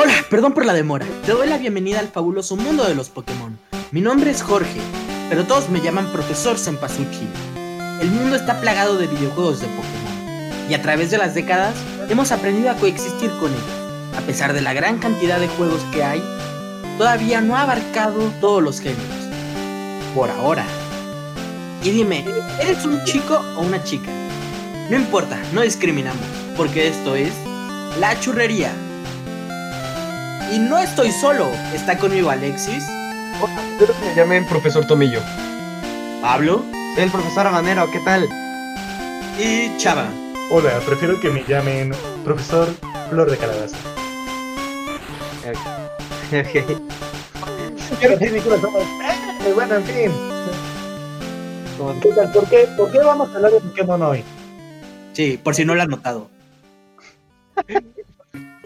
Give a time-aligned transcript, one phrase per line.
[0.00, 1.06] Hola, perdón por la demora.
[1.26, 3.58] Te doy la bienvenida al fabuloso mundo de los Pokémon.
[3.90, 4.80] Mi nombre es Jorge,
[5.28, 7.26] pero todos me llaman Profesor Senpasuchi.
[8.00, 11.74] El mundo está plagado de videojuegos de Pokémon, y a través de las décadas
[12.08, 14.16] hemos aprendido a coexistir con ellos.
[14.16, 16.22] A pesar de la gran cantidad de juegos que hay,
[16.96, 19.17] todavía no ha abarcado todos los géneros.
[20.18, 20.66] Por ahora.
[21.80, 22.24] Y dime,
[22.60, 24.10] ¿eres un chico o una chica?
[24.90, 26.24] No importa, no discriminamos,
[26.56, 27.32] porque esto es
[28.00, 28.72] La Churrería.
[30.52, 32.82] Y no estoy solo, está conmigo Alexis,
[33.40, 35.20] Hola, espero que me llamen profesor Tomillo.
[36.20, 36.64] Pablo
[36.96, 38.28] Soy el profesor Habanero, ¿qué tal?
[39.38, 40.08] y Chava.
[40.50, 41.92] Hola, prefiero que me llamen
[42.24, 42.74] profesor
[43.08, 43.76] Flor de Calabaza.
[48.00, 48.18] Quiero
[49.54, 50.12] Bueno, en fin.
[52.02, 52.32] ¿Qué tal?
[52.32, 54.24] ¿Por qué, ¿Por qué vamos a hablar de Pokémon hoy?
[55.12, 56.28] Sí, por si no lo han notado.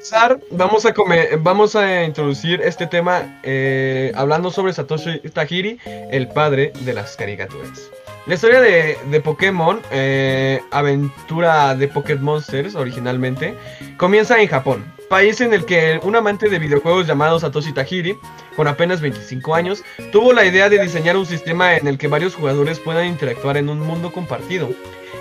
[0.01, 6.29] Sar, vamos a comer, vamos a introducir este tema eh, hablando sobre Satoshi Tajiri, el
[6.29, 7.91] padre de las caricaturas.
[8.27, 13.55] La historia de, de Pokémon, eh, aventura de Pocket Monsters originalmente,
[13.97, 18.17] comienza en Japón, país en el que un amante de videojuegos llamado Satoshi Tajiri,
[18.57, 22.35] con apenas 25 años, tuvo la idea de diseñar un sistema en el que varios
[22.35, 24.71] jugadores puedan interactuar en un mundo compartido.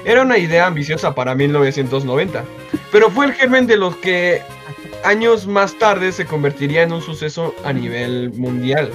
[0.05, 2.43] Era una idea ambiciosa para 1990,
[2.91, 4.41] pero fue el germen de los que
[5.03, 8.91] años más tarde se convertiría en un suceso a nivel mundial.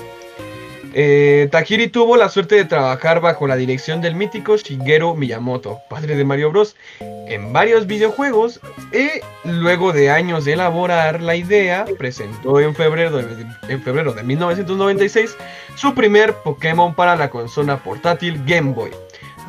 [0.99, 6.17] Eh, Tajiri tuvo la suerte de trabajar bajo la dirección del mítico Shigeru Miyamoto, padre
[6.17, 8.61] de Mario Bros, en varios videojuegos
[8.95, 14.23] y luego de años de elaborar la idea, presentó en febrero de, en febrero de
[14.23, 15.37] 1996
[15.75, 18.91] su primer Pokémon para la consola portátil Game Boy.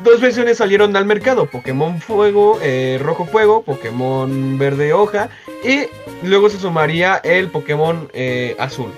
[0.04, 5.30] Dos versiones salieron al mercado, Pokémon Fuego, eh, Rojo Fuego, Pokémon Verde Hoja
[5.64, 5.86] y
[6.22, 8.92] luego se sumaría el Pokémon eh, Azul.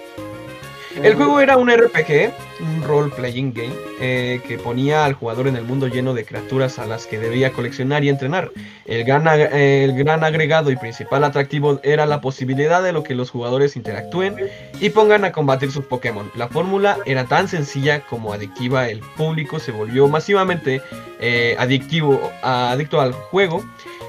[0.97, 5.65] El juego era un RPG, un role-playing game, eh, que ponía al jugador en el
[5.65, 8.51] mundo lleno de criaturas a las que debía coleccionar y entrenar.
[8.87, 13.31] El gran, el gran agregado y principal atractivo era la posibilidad de lo que los
[13.31, 14.37] jugadores interactúen
[14.81, 16.31] y pongan a combatir sus Pokémon.
[16.35, 20.83] La fórmula era tan sencilla como adictiva, el público se volvió masivamente
[21.21, 23.65] eh, adictivo, adicto al juego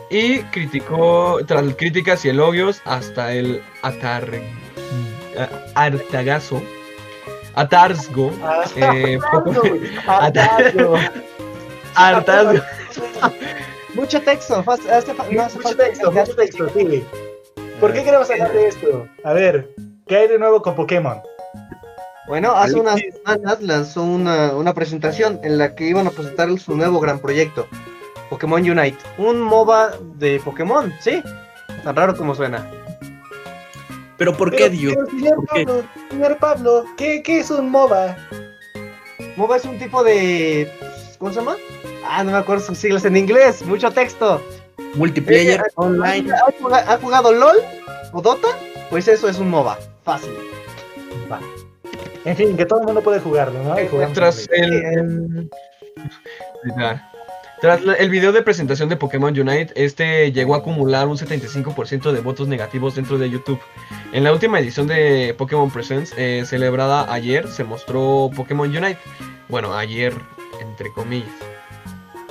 [0.09, 4.29] y criticó, tras críticas y elogios, hasta el atar,
[5.37, 6.61] a- hartagazo,
[7.55, 8.31] atarzgo,
[8.75, 9.61] eh, poco-
[10.07, 10.95] Atado.
[11.95, 12.63] hartazgo,
[13.93, 17.03] Mucho texto, fas- hace fa- no hace Mucho falta texto, que- mucho texto, sí.
[17.79, 19.07] ¿Por qué queremos hablar de esto?
[19.23, 19.69] A ver,
[20.07, 21.21] ¿qué hay de nuevo con Pokémon?
[22.27, 26.75] Bueno, hace unas semanas lanzó una, una presentación en la que iban a presentar su
[26.77, 27.67] nuevo gran proyecto,
[28.29, 31.21] Pokémon Unite, un MOBA de Pokémon, ¿sí?
[31.83, 32.65] Tan raro como suena.
[34.21, 34.91] Pero ¿por qué, Pero, Dio?
[34.93, 35.65] pero, señor ¿Por qué?
[35.65, 38.15] Pablo, señor Pablo, ¿qué, qué es un MOBA?
[39.35, 40.71] MOBA es un tipo de...
[41.17, 41.55] ¿Cómo se llama?
[42.07, 44.39] Ah, no me acuerdo sus siglas en inglés, mucho texto.
[44.93, 46.31] Multiplayer Eh, online.
[46.33, 47.55] ¿Ha jugado, ha jugado LOL
[48.13, 48.49] o Dota?
[48.91, 50.29] Pues eso es un MOBA, fácil.
[51.31, 51.39] Va.
[52.23, 53.79] En fin, que todo el mundo puede jugarlo, ¿no?
[53.81, 55.49] Y jugamos tras entre- el,
[56.77, 57.10] Ya.
[57.61, 62.19] Tras el video de presentación de Pokémon Unite, este llegó a acumular un 75% de
[62.19, 63.59] votos negativos dentro de YouTube.
[64.13, 68.97] En la última edición de Pokémon Presents, eh, celebrada ayer, se mostró Pokémon Unite.
[69.47, 70.11] Bueno, ayer,
[70.59, 71.29] entre comillas.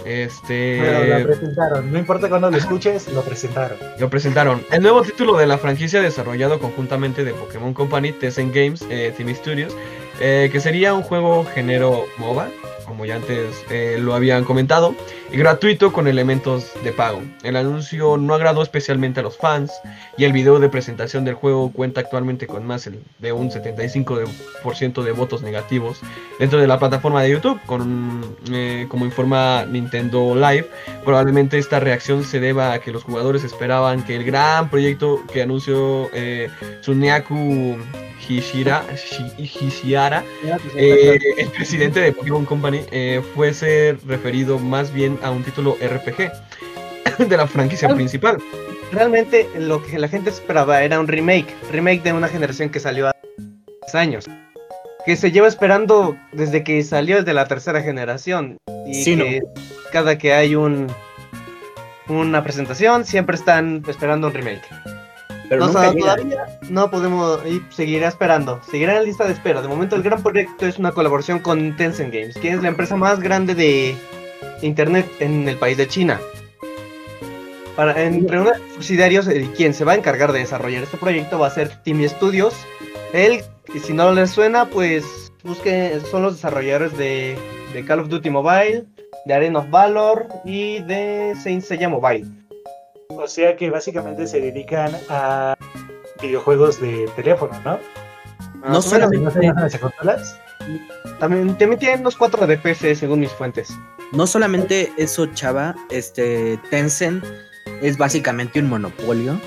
[0.05, 0.81] Este.
[0.81, 3.79] Pero la presentaron, no importa cuándo lo escuches, lo presentaron.
[4.01, 4.65] Lo presentaron.
[4.73, 9.33] El nuevo título de la franquicia desarrollado conjuntamente de Pokémon Company, Tencent Games, eh, Team
[9.35, 9.77] Studios,
[10.21, 12.49] eh, que sería un juego género MOBA,
[12.87, 14.95] como ya antes eh, lo habían comentado,
[15.33, 17.23] gratuito con elementos de pago.
[17.43, 19.73] El anuncio no agradó especialmente a los fans
[20.17, 25.13] y el video de presentación del juego cuenta actualmente con más de un 75% de
[25.13, 26.01] votos negativos
[26.39, 30.69] dentro de la plataforma de YouTube, con, eh, como informa Nintendo Live.
[31.05, 35.43] Probablemente esta reacción se deba a que los jugadores esperaban que el gran proyecto que
[35.43, 36.49] anunció eh,
[36.81, 37.77] Tsuneaku
[38.29, 40.23] Hishira, Shi- Hishiara,
[40.77, 46.31] eh, el presidente de Pokémon Company, eh, fuese referido más bien a un título RPG
[47.29, 48.39] de la franquicia principal.
[48.93, 53.09] Realmente lo que la gente esperaba era un remake, remake de una generación que salió
[53.09, 54.27] hace 10 años.
[55.07, 58.59] Que se lleva esperando desde que salió desde la tercera generación.
[58.87, 59.25] Y Sí, ¿no?
[59.25, 59.41] que
[59.93, 60.89] cada que hay un
[62.09, 64.63] una presentación siempre están esperando un remake.
[65.49, 66.15] Pero No, nunca o sea, llega.
[66.17, 68.61] todavía no podemos y seguirá esperando.
[68.69, 69.63] Seguirá en la lista de espera.
[69.63, 72.97] De momento el gran proyecto es una colaboración con Tencent Games, que es la empresa
[72.97, 73.95] más grande de
[74.63, 76.21] internet en el país de China.
[77.77, 81.51] Para, entre unos subsidiarios, quien se va a encargar de desarrollar este proyecto va a
[81.51, 82.55] ser Team Studios.
[83.13, 83.43] Él,
[83.73, 87.37] y si no les suena, pues busque, son los desarrolladores de,
[87.73, 88.85] de Call of Duty Mobile,
[89.25, 92.27] de Arena of Valor y de Saint Seiya Mobile.
[93.09, 95.57] O sea que básicamente se dedican a
[96.21, 97.79] videojuegos de teléfono, ¿no?
[98.67, 99.31] No solamente-.
[101.19, 103.71] También, también tienen unos 4 de PC según mis fuentes.
[104.13, 107.25] No solamente eso, chava, este Tencent
[107.81, 109.41] es básicamente un monopolio.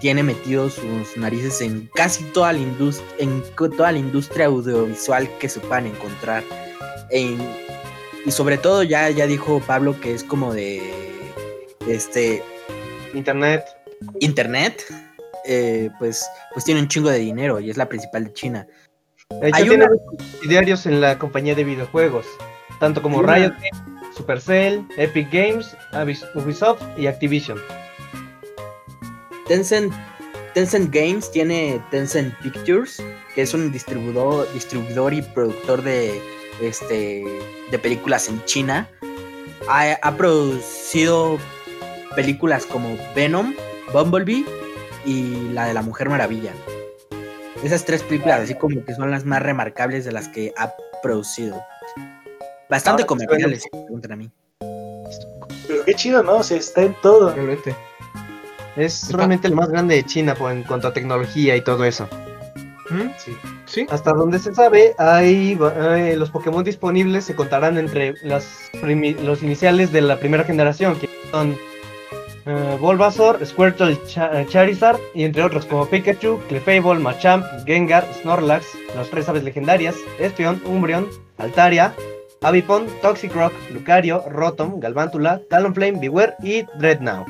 [0.00, 5.48] Tiene metidos sus narices en casi toda la industria, en toda la industria audiovisual que
[5.48, 6.42] se puedan encontrar.
[7.10, 7.38] En-
[8.24, 10.82] y sobre todo ya, ya dijo Pablo que es como de
[11.88, 12.42] este
[13.14, 13.64] Internet.
[14.20, 14.84] internet.
[15.44, 18.66] Eh, pues, pues tiene un chingo de dinero y es la principal de China.
[19.40, 19.94] De hecho, Hay tiene una-
[20.30, 22.26] subsidiarios en la compañía de videojuegos.
[22.80, 25.74] Tanto como una- Riot Games, Supercell, Epic Games,
[26.34, 27.58] Ubisoft y Activision.
[29.48, 29.92] Tencent,
[30.54, 33.02] Tencent Games tiene Tencent Pictures,
[33.34, 36.20] que es un distribuidor, distribuidor y productor de,
[36.60, 37.24] este,
[37.70, 38.88] de películas en China.
[39.68, 41.38] Ha, ha producido
[42.14, 43.54] películas como Venom,
[43.92, 44.44] Bumblebee
[45.04, 46.52] y la de la Mujer Maravilla.
[47.62, 50.72] Esas tres películas así como que son las más remarcables de las que ha
[51.02, 51.62] producido.
[52.68, 54.30] Bastante Ahora, comerciales, si me preguntan a mí.
[55.68, 56.36] Pero qué chido, ¿no?
[56.38, 57.32] O sea, está en todo.
[57.32, 57.74] Realmente.
[58.76, 62.08] Es realmente el más grande de China por, en cuanto a tecnología y todo eso.
[62.88, 63.10] ¿Mm?
[63.18, 63.36] Sí.
[63.66, 63.86] Sí.
[63.90, 69.42] Hasta donde se sabe, hay, eh, los Pokémon disponibles se contarán entre las primi- los
[69.42, 71.56] iniciales de la primera generación, que son
[72.80, 78.66] Bulbasaur, Squirtle, Cha- eh, Charizard y entre otros como Pikachu, Clefable, Machamp, Gengar, Snorlax,
[78.96, 81.08] las tres aves legendarias, Espeon, Umbreon,
[81.38, 81.94] Altaria,
[82.42, 87.28] Avipon, Toxicroak, Lucario, Rotom, Galvantula, Talonflame, Beware y Dreadnought.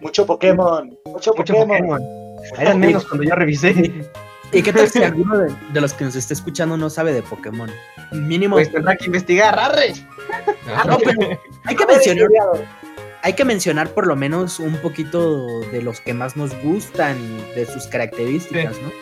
[0.00, 0.88] Mucho Pokémon.
[1.06, 1.68] Mucho, Mucho Pokémon.
[1.68, 2.02] Pokémon.
[2.58, 3.70] Eran menos cuando yo revisé.
[4.52, 7.22] ¿Y qué tal si alguno de, de los que nos está escuchando no sabe de
[7.22, 7.70] Pokémon?
[8.12, 8.56] Mínimo.
[8.56, 9.94] Pues tendrá que investigar, arre.
[10.76, 12.28] Ah, no, pero hay que mencionar,
[13.24, 17.54] hay que mencionar por lo menos un poquito de los que más nos gustan y
[17.54, 18.92] de sus características, ¿no?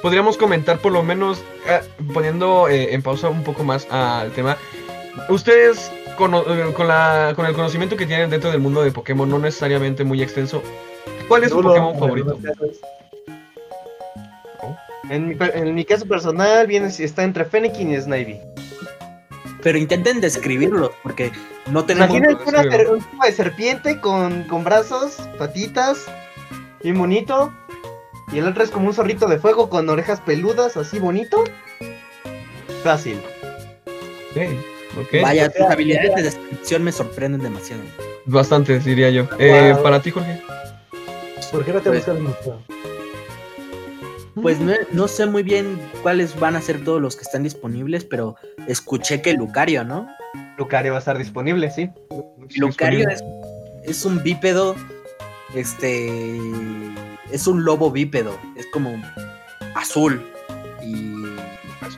[0.00, 1.80] Podríamos comentar por lo menos, eh,
[2.14, 4.56] poniendo eh, en pausa un poco más al tema.
[5.28, 9.28] Ustedes, con, eh, con, la, con el conocimiento que tienen dentro del mundo de Pokémon,
[9.28, 10.62] no necesariamente muy extenso,
[11.28, 12.38] ¿cuál es su Nulo, Pokémon favorito?
[12.42, 12.78] casos.
[15.10, 18.40] En mi, en mi caso personal, viene, está entre Fennekin y Snivy.
[19.62, 21.32] Pero intenten describirlos, porque
[21.70, 22.10] no tenemos.
[22.16, 26.06] Imagínense una ser- un tipo de serpiente con, con brazos, patitas,
[26.82, 27.52] bien bonito.
[28.32, 31.44] Y el otro es como un zorrito de fuego con orejas peludas, así bonito.
[32.84, 33.20] Fácil.
[34.30, 34.42] Ok,
[35.00, 35.22] ok.
[35.22, 37.82] Vaya, tus habilidades de descripción me sorprenden demasiado.
[38.26, 39.26] Bastante, diría yo.
[39.38, 39.74] Eh.
[39.82, 40.40] Para ti, Jorge.
[41.50, 42.62] ¿Por qué no te Pues- gusta mucho?
[44.42, 48.04] Pues no, no sé muy bien cuáles van a ser todos los que están disponibles,
[48.04, 48.36] pero
[48.66, 50.08] escuché que Lucario, ¿no?
[50.56, 51.90] Lucario va a estar disponible, sí.
[52.56, 53.22] Lucario es,
[53.84, 54.74] es un bípedo,
[55.54, 56.38] este,
[57.30, 59.00] es un lobo bípedo, es como
[59.74, 60.24] azul
[60.82, 61.24] y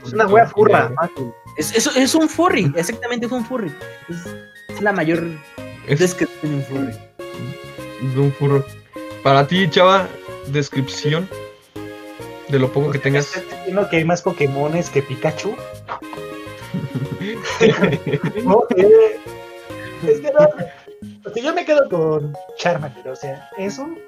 [0.07, 0.93] Es una wea furra.
[1.57, 3.73] es, es, es un furry, exactamente es un furry,
[4.09, 4.17] es,
[4.69, 5.25] es la mayor
[5.87, 8.15] Es descripción de un furry.
[8.15, 8.65] de un furro.
[9.23, 10.09] Para ti, chava,
[10.49, 11.29] descripción
[12.51, 13.37] de lo poco que tengas.
[13.37, 15.55] ¿Estás diciendo que hay más Pokémones que Pikachu?
[18.45, 19.19] No, eh,
[20.07, 20.49] es que no.
[21.25, 23.99] O sea, yo me quedo con Charmander, o sea, es un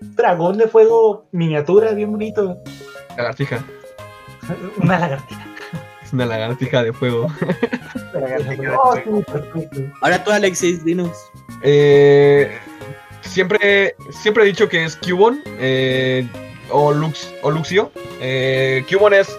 [0.00, 2.58] dragón de fuego miniatura, bien bonito.
[3.16, 3.64] Lagartija.
[4.82, 5.46] Una lagartija.
[6.02, 7.26] Es una lagartija de fuego.
[8.12, 8.78] Una lagartija.
[8.80, 9.80] Oh, sí, perfecto.
[10.00, 11.16] Ahora tú Alexis, dinos.
[11.62, 12.56] Eh,
[13.22, 16.28] siempre, siempre he dicho que es Cubone eh,
[16.70, 17.90] o, Lux, o Luxio.
[18.20, 19.36] Eh, Cubone es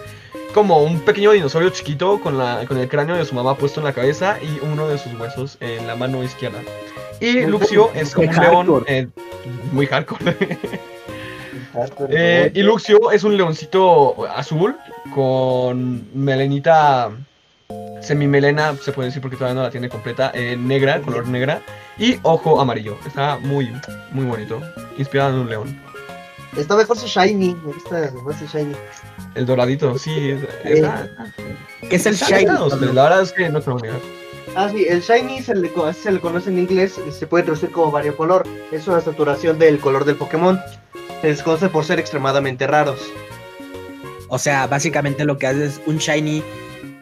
[0.54, 3.84] como un pequeño dinosaurio chiquito con, la, con el cráneo de su mamá puesto en
[3.84, 6.60] la cabeza y uno de sus huesos en la mano izquierda.
[7.20, 9.08] Y Luxio es como un león eh,
[9.72, 10.36] muy hardcore.
[12.08, 14.74] Eh, y Luxio es un leoncito azul
[15.14, 17.10] con melenita
[18.00, 21.60] semimelena, se puede decir porque todavía no la tiene completa, eh, negra, color negra,
[21.98, 22.96] y ojo amarillo.
[23.06, 23.70] Está muy,
[24.12, 24.60] muy bonito,
[24.96, 25.87] inspirado en un león.
[26.56, 27.54] Está mejor su Shiny.
[27.54, 28.74] Me gusta mejor su Shiny.
[29.34, 31.08] El doradito, sí, está,
[31.88, 32.46] ¿Qué es el Shiny?
[32.46, 34.28] La verdad es que no te lo voy a negar.
[34.56, 37.70] Ah, sí, el Shiny se le, se le conoce en inglés y se puede traducir
[37.70, 38.46] como variocolor.
[38.72, 40.58] Es una saturación del color del Pokémon.
[41.20, 43.00] Se les conoce por ser extremadamente raros.
[44.28, 46.42] O sea, básicamente lo que hace es un shiny.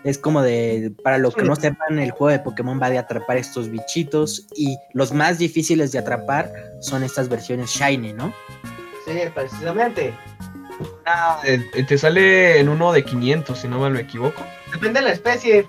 [0.04, 3.38] Es como de, para los que no sepan, el juego de Pokémon va de atrapar
[3.38, 8.32] estos bichitos y los más difíciles de atrapar son estas versiones shiny, ¿no?
[9.06, 10.12] Sí, precisamente.
[11.06, 14.42] Ah, eh, eh, te sale en uno de 500, si no mal me equivoco.
[14.72, 15.64] Depende de la especie.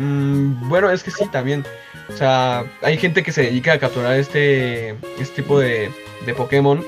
[0.00, 1.64] Mm, bueno, es que sí, también.
[2.08, 5.90] O sea, hay gente que se dedica a capturar este, este tipo de,
[6.24, 6.82] de Pokémon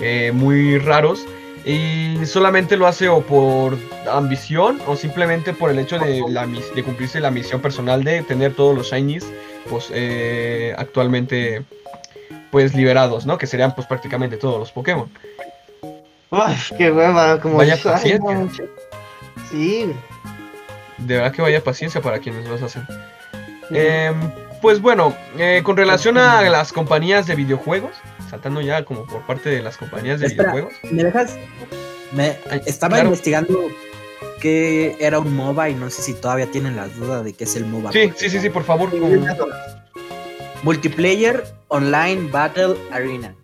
[0.00, 1.26] eh, muy raros.
[1.64, 3.76] Y solamente lo hace o por
[4.10, 8.54] ambición o simplemente por el hecho de, la, de cumplirse la misión personal de tener
[8.54, 9.26] todos los shinies
[9.68, 11.64] pues, eh, actualmente
[12.50, 13.38] pues liberados, ¿no?
[13.38, 15.08] Que serían pues prácticamente todos los Pokémon.
[16.30, 16.40] Uy,
[16.76, 18.34] qué hueva, como Vaya Ay, paciencia.
[18.34, 18.50] no,
[19.50, 19.90] Sí.
[20.98, 22.86] De verdad que vaya paciencia para quienes los hacen.
[23.70, 24.14] Em,
[24.60, 27.92] pues bueno, eh, con relación a las compañías de videojuegos,
[28.28, 30.52] saltando ya como por parte de las compañías de Espera.
[30.52, 30.78] videojuegos.
[30.90, 31.36] ¿Me dejas?
[32.12, 33.08] Me Ay, estaba claro.
[33.10, 33.58] investigando
[34.40, 37.56] qué era un MOBA y no sé si todavía tienen la duda de qué es
[37.56, 37.92] el MOBA.
[37.92, 38.90] Sí, sí, sí, sí, por favor.
[40.62, 43.34] Multiplayer Online Battle Arena.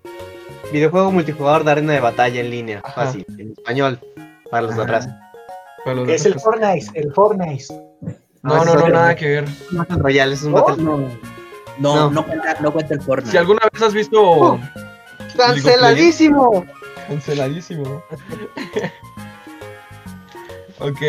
[0.73, 2.81] Videojuego multijugador de arena de batalla en línea.
[2.85, 3.05] Ajá.
[3.07, 4.01] Fácil, en español.
[4.51, 5.09] Para los de atrás.
[6.09, 7.65] Es el Fortnite, el Fortnite.
[8.43, 9.45] No, no, no, nada que ver.
[9.73, 11.09] Battle Royale, es un No, Battle no, no,
[11.79, 12.11] No.
[12.11, 13.31] no cuenta, no cuenta el Fortnite.
[13.31, 14.61] Si alguna vez has visto Oh.
[15.37, 16.65] ¡Canceladísimo!
[17.09, 18.03] canceladísimo.
[20.79, 21.01] ok.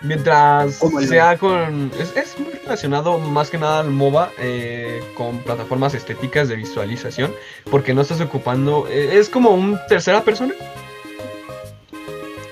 [0.00, 1.90] Mientras sea con.
[1.98, 7.34] Es, es muy relacionado más que nada al MOBA eh, con plataformas estéticas de visualización.
[7.70, 8.86] Porque no estás ocupando.
[8.88, 10.54] eh, es como un tercera persona.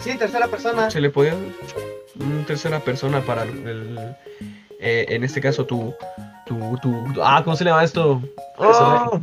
[0.01, 0.91] Sí, tercera persona.
[0.91, 1.35] Se le podía.
[2.19, 3.99] Un tercera persona para el.
[4.81, 5.95] eh, en este caso, tu.
[6.47, 8.23] Tu, tu, ah, ¿cómo se llama esto?
[8.57, 9.21] Oh,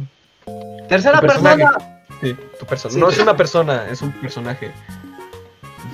[0.90, 1.72] Tercera persona.
[2.22, 2.94] Sí, tu persona.
[2.94, 3.00] Sí.
[3.00, 4.72] No es una persona, es un personaje.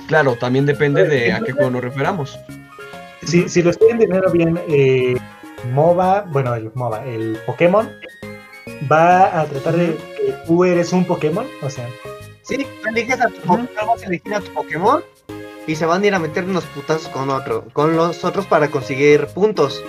[0.08, 2.36] Claro, también depende de a qué juego nos referamos.
[3.26, 5.14] Si, si lo estoy entendiendo bien, eh,
[5.72, 7.88] MOBA, bueno, el MOBA, el Pokémon,
[8.90, 11.88] va a tratar de que tú eres un Pokémon, o sea,
[12.42, 15.04] Sí, eliges a tu Pokémon, vas a elegir a tu Pokémon
[15.66, 18.68] y se van a ir a meter unos putazos con otro, con los otros para
[18.68, 19.84] conseguir puntos.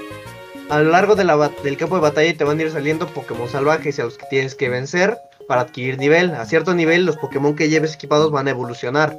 [0.69, 3.07] A lo largo de la bat- del campo de batalla te van a ir saliendo
[3.07, 6.35] Pokémon salvajes a los que tienes que vencer para adquirir nivel.
[6.35, 9.17] A cierto nivel los Pokémon que lleves equipados van a evolucionar.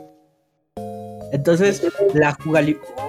[1.32, 1.82] Entonces,
[2.14, 2.36] la,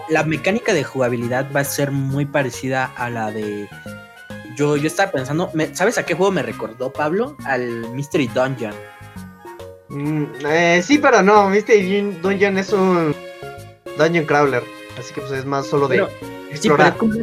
[0.09, 3.67] la mecánica de jugabilidad va a ser muy parecida a la de.
[4.55, 7.35] Yo, yo estaba pensando, me- ¿sabes a qué juego me recordó Pablo?
[7.45, 8.73] Al Mystery Dungeon.
[9.89, 13.13] Mm, eh, sí, pero no, Dun- Dungeon es un
[13.97, 14.63] Dungeon Crawler,
[14.97, 16.87] así que pues es más solo de Pero- Sí, pero, explorar.
[16.93, 17.13] es como-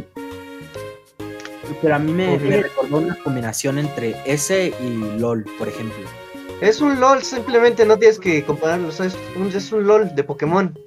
[1.81, 6.05] pero a mí me, me recordó una combinación entre ese y LOL, por ejemplo.
[6.61, 10.15] Es un LOL, simplemente no tienes que compararlo, o sea, es un, es un LOL
[10.15, 10.79] de Pokémon.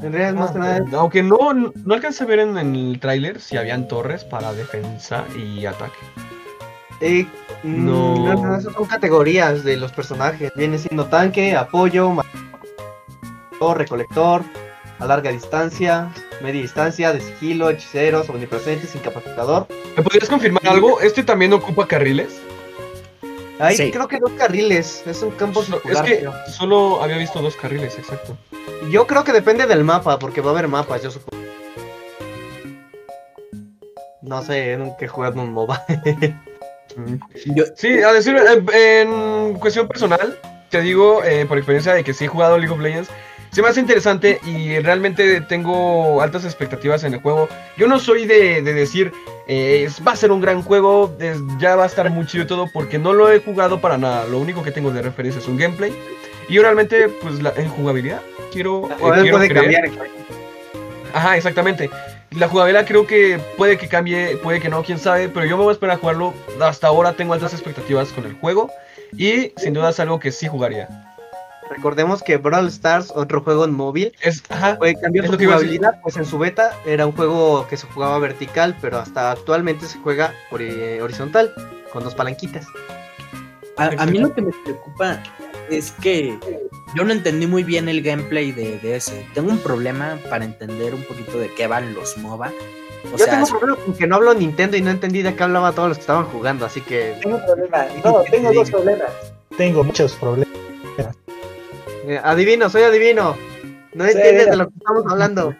[0.00, 3.00] En realidad es más que nada Aunque no, no alcancé a ver en, en el
[3.00, 5.98] tráiler si habían torres para defensa y ataque.
[7.00, 7.26] Eh,
[7.62, 8.14] No.
[8.16, 8.34] no.
[8.34, 10.52] no, no, esas son categorías de los personajes.
[10.54, 12.14] Viene siendo tanque, apoyo,
[13.74, 14.42] recolector,
[14.98, 16.10] a larga distancia,
[16.42, 19.66] media distancia, de sigilo, hechiceros, omnipresentes, incapacitador.
[19.96, 21.00] ¿Me podrías confirmar algo?
[21.00, 22.40] ¿Este también ocupa carriles?
[23.58, 23.90] Ahí Sí.
[23.90, 26.04] creo que dos carriles, es un campo So- es circular.
[26.04, 26.34] que creo.
[26.50, 28.36] solo había visto dos carriles, exacto.
[28.90, 31.42] Yo creo que depende del mapa, porque va a haber mapas, yo supongo.
[34.22, 35.84] No sé, nunca he jugado un MOBA.
[36.96, 37.16] Mm.
[37.54, 38.36] Yo, Sí, a decir,
[38.72, 40.38] eh, en cuestión personal,
[40.70, 43.08] te digo eh, por experiencia de que sí he jugado League of Legends,
[43.50, 47.48] se me hace interesante y realmente tengo altas expectativas en el juego.
[47.76, 49.12] Yo no soy de, de decir,
[49.48, 52.44] eh, es- va a ser un gran juego, es- ya va a estar muy chido
[52.44, 54.26] y todo, porque no lo he jugado para nada.
[54.26, 55.94] Lo único que tengo de referencia es un gameplay.
[56.48, 58.20] Y yo realmente, pues la- en jugabilidad,
[58.52, 60.08] quiero, eh, O él quiero puede creer- cambiar.
[61.14, 61.88] Ajá, exactamente.
[62.32, 65.62] La jugabilidad creo que puede que cambie, puede que no, quién sabe, pero yo me
[65.62, 66.34] voy a esperar a jugarlo.
[66.60, 68.70] Hasta ahora tengo altas expectativas con el juego
[69.16, 71.05] y sin duda es algo que sí jugaría.
[71.70, 76.16] Recordemos que Brawl Stars, otro juego en móvil, Es, ajá, Puede cambiar su jugabilidad, pues
[76.16, 80.32] en su beta era un juego que se jugaba vertical, pero hasta actualmente se juega
[80.50, 81.52] hori- horizontal,
[81.92, 82.66] con dos palanquitas.
[83.76, 85.22] a, a mí lo que me preocupa
[85.68, 86.38] es que
[86.94, 89.26] yo no entendí muy bien el gameplay de, de ese.
[89.34, 92.52] Tengo un problema para entender un poquito de qué van los MOBA.
[93.12, 95.34] O Yo sea, tengo un problema con que no hablo Nintendo y no entendí de
[95.34, 97.86] qué hablaba todos los que estaban jugando, así que tengo un problema.
[98.04, 99.10] No, tengo dos problemas.
[99.56, 100.48] Tengo muchos problemas.
[102.06, 103.36] Eh, adivino, soy adivino.
[103.94, 104.50] No Sí, entiendes mira.
[104.50, 105.54] de lo que estamos hablando.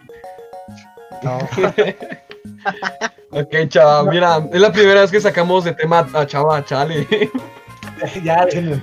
[1.22, 1.38] No.
[3.40, 7.06] ok, chava, mira, es la primera vez que sacamos de tema a chava, chale.
[8.22, 8.78] ya, déjenme.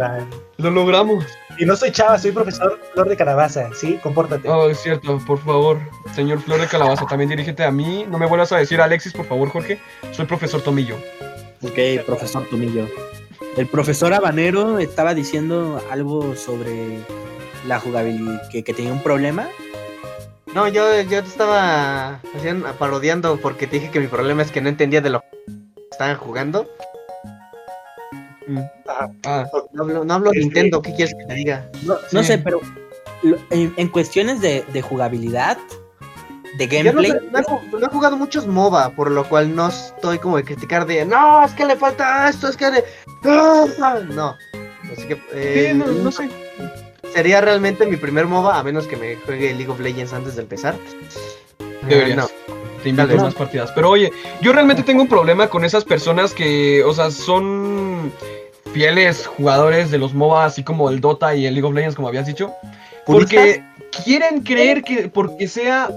[0.57, 1.25] Lo logramos.
[1.59, 3.99] Y no soy chava, soy profesor Flor de Calabaza, ¿sí?
[4.01, 4.49] Compórtate.
[4.49, 5.77] Oh, es cierto, por favor,
[6.15, 8.05] señor Flor de Calabaza, también dirígete a mí.
[8.09, 9.79] No me vuelvas a decir Alexis, por favor, Jorge.
[10.11, 10.95] Soy profesor Tomillo.
[11.61, 12.87] Ok, profesor Tomillo.
[13.55, 16.97] El profesor Habanero estaba diciendo algo sobre
[17.67, 19.47] la jugabilidad, que, que tenía un problema.
[20.53, 24.61] No, yo, yo te estaba haciendo, parodiando porque te dije que mi problema es que
[24.61, 25.27] no entendía de lo que
[25.91, 26.69] estaban jugando.
[28.47, 28.59] Mm.
[28.87, 29.09] Ajá.
[29.25, 31.65] Ah, No hablo, no hablo de Es que- Nintendo, ¿qué quieres que te diga?
[31.83, 32.61] No, no sé, pero
[33.23, 35.57] lo- en, en cuestiones de, de jugabilidad,
[36.57, 39.27] de Yo no, gameplay, sé, no he, ju- no he jugado muchos MOBA, por lo
[39.27, 42.69] cual no estoy como de criticar de no, es que le falta esto, es que
[42.69, 42.83] le...
[43.25, 43.99] ¡Ah!
[44.09, 44.35] No.
[44.91, 46.29] Así que eh, sí, no, no sé.
[47.13, 50.41] Sería realmente mi primer MOBA, a menos que me juegue League of Legends antes de
[50.41, 50.75] empezar.
[51.87, 52.09] Deberías.
[52.09, 52.53] Eh, no.
[52.81, 53.71] Te invito más partidas.
[53.71, 58.11] Pero oye, yo realmente tengo un problema con esas personas que, o sea, son
[58.73, 62.09] fieles jugadores de los MOBA, así como el Dota y el League of Legends, como
[62.09, 62.51] habías dicho.
[63.05, 63.63] Porque
[64.03, 65.89] quieren creer que porque sea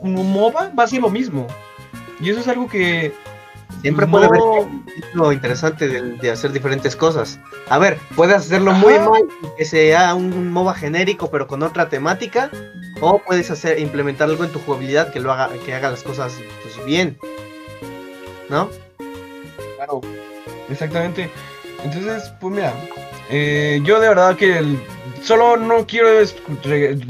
[0.00, 1.46] un MOBA va a ser lo mismo.
[2.20, 3.12] Y eso es algo que
[3.80, 4.40] Siempre no- puede haber
[5.14, 7.40] lo interesante de, de hacer diferentes cosas.
[7.68, 9.22] A ver, puedes hacerlo muy mal
[9.56, 12.50] que sea un MOBA genérico pero con otra temática,
[13.00, 16.34] o puedes hacer implementar algo en tu jugabilidad que lo haga que haga las cosas
[16.62, 17.18] pues, bien.
[18.48, 18.68] ¿No?
[19.76, 20.00] Claro,
[20.70, 21.30] exactamente.
[21.82, 22.72] Entonces, pues mira,
[23.30, 24.80] eh, yo de verdad que el-
[25.22, 26.08] solo no quiero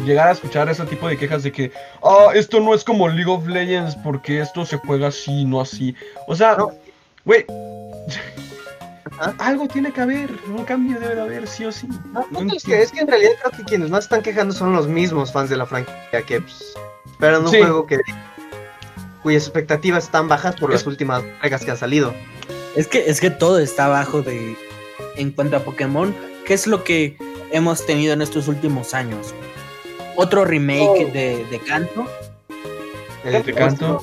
[0.04, 3.30] llegar a escuchar ese tipo de quejas de que, ah, esto no es como League
[3.30, 5.94] of Legends porque esto se juega así, no así.
[6.26, 6.72] O sea, No.
[7.24, 7.44] güey,
[9.38, 11.86] algo tiene que haber, un cambio debe de haber, sí o sí.
[12.12, 14.52] No, No no, es, que, es que en realidad creo que quienes más están quejando
[14.54, 16.74] son los mismos fans de la franquicia que pues,
[17.10, 17.58] esperan un Sí.
[17.58, 17.98] juego que
[19.22, 22.12] cuyas expectativas están bajas por Es- las últimas entregas que han salido.
[22.74, 24.56] es que, es que todo está abajo de.
[25.16, 26.14] En cuanto a Pokémon,
[26.46, 27.16] ¿qué es lo que
[27.52, 29.34] hemos tenido en estos últimos años?
[30.16, 31.12] Otro remake Oh.
[31.12, 32.06] de, de Canto.
[33.24, 34.00] El- Te canto.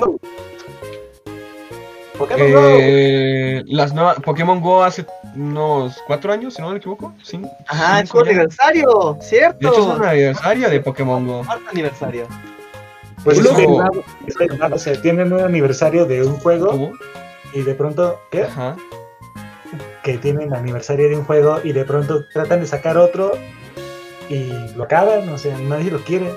[2.18, 2.60] Pokémon Go.
[2.79, 7.14] Eh, las nuevas Pokémon Go hace unos cuatro años, si no me equivoco.
[7.24, 9.68] Sí, Ajá, es cinco aniversario, De ¿cierto?
[9.70, 11.44] hecho, es un aniversario de Pokémon Go.
[11.46, 12.27] Cuarto aniversario.
[13.24, 16.92] Pues es o sea, tienen un aniversario de un juego ¿Cómo?
[17.53, 18.44] y de pronto, ¿qué?
[18.44, 18.75] Ajá.
[20.03, 23.32] Que tienen aniversario de un juego y de pronto tratan de sacar otro
[24.29, 26.32] y lo acaban, o sea, nadie lo quiere.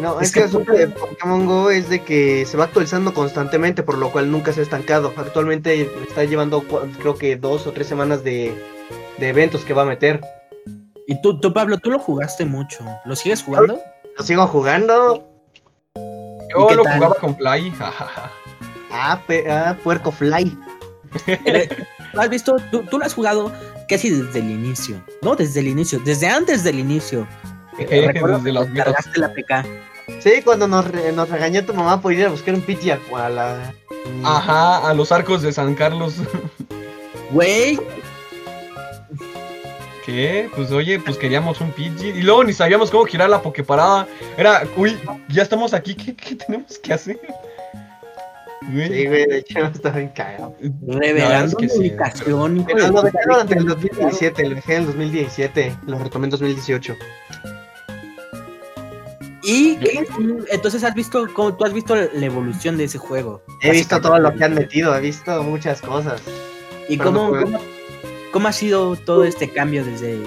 [0.00, 2.64] No, Es es, que que el asunto de Pokémon Go es de que se va
[2.64, 5.12] actualizando constantemente, por lo cual nunca se ha estancado.
[5.16, 6.62] Actualmente está llevando
[7.00, 8.54] creo que dos o tres semanas de,
[9.18, 10.20] de eventos que va a meter.
[11.08, 12.84] Y tú, tú, Pablo, tú lo jugaste mucho.
[13.06, 13.80] ¿Lo sigues jugando?
[14.16, 15.24] Lo sigo jugando.
[15.96, 16.94] Yo lo tal?
[16.96, 17.70] jugaba con Fly.
[17.78, 18.30] jajaja.
[18.92, 20.56] Ah, pe- ah, puerco fly.
[22.12, 22.56] ¿Lo has visto?
[22.70, 23.52] Tú, tú lo has jugado
[23.88, 25.02] casi desde el inicio.
[25.22, 26.00] No, desde el inicio.
[26.04, 27.26] Desde antes del inicio.
[27.78, 28.84] Eh, Recuerdo desde betas.
[28.84, 29.64] Cargaste la PK.
[30.20, 32.98] Sí, cuando nos, re- nos regañó tu mamá por ir a buscar un Pidgey a,
[33.14, 33.74] a la...
[34.24, 36.14] Ajá, a los arcos de San Carlos.
[37.30, 37.78] Güey,
[40.06, 40.48] ¿Qué?
[40.56, 42.18] Pues oye, pues queríamos un Pidgey.
[42.18, 44.08] Y luego ni sabíamos cómo girar la Poképarada.
[44.38, 47.20] Era, uy, ya estamos aquí, ¿qué, qué tenemos que hacer?
[48.72, 50.54] Güey, Sí, güey, de hecho está bien cagado.
[50.86, 52.56] revelando que sí, ubicación.
[52.58, 53.02] hijo Pero lo puta.
[53.06, 56.96] dejé durante el 2017, lo dejé en el 2017, lo retomé en 2018.
[59.42, 60.04] Y qué-
[60.50, 63.42] entonces has visto cómo tú has visto la evolución de ese juego.
[63.62, 66.20] He visto todo lo que han metido, he visto muchas cosas.
[66.88, 67.58] ¿Y Pero no cómo, cómo,
[68.32, 70.18] cómo ha sido todo este cambio desde,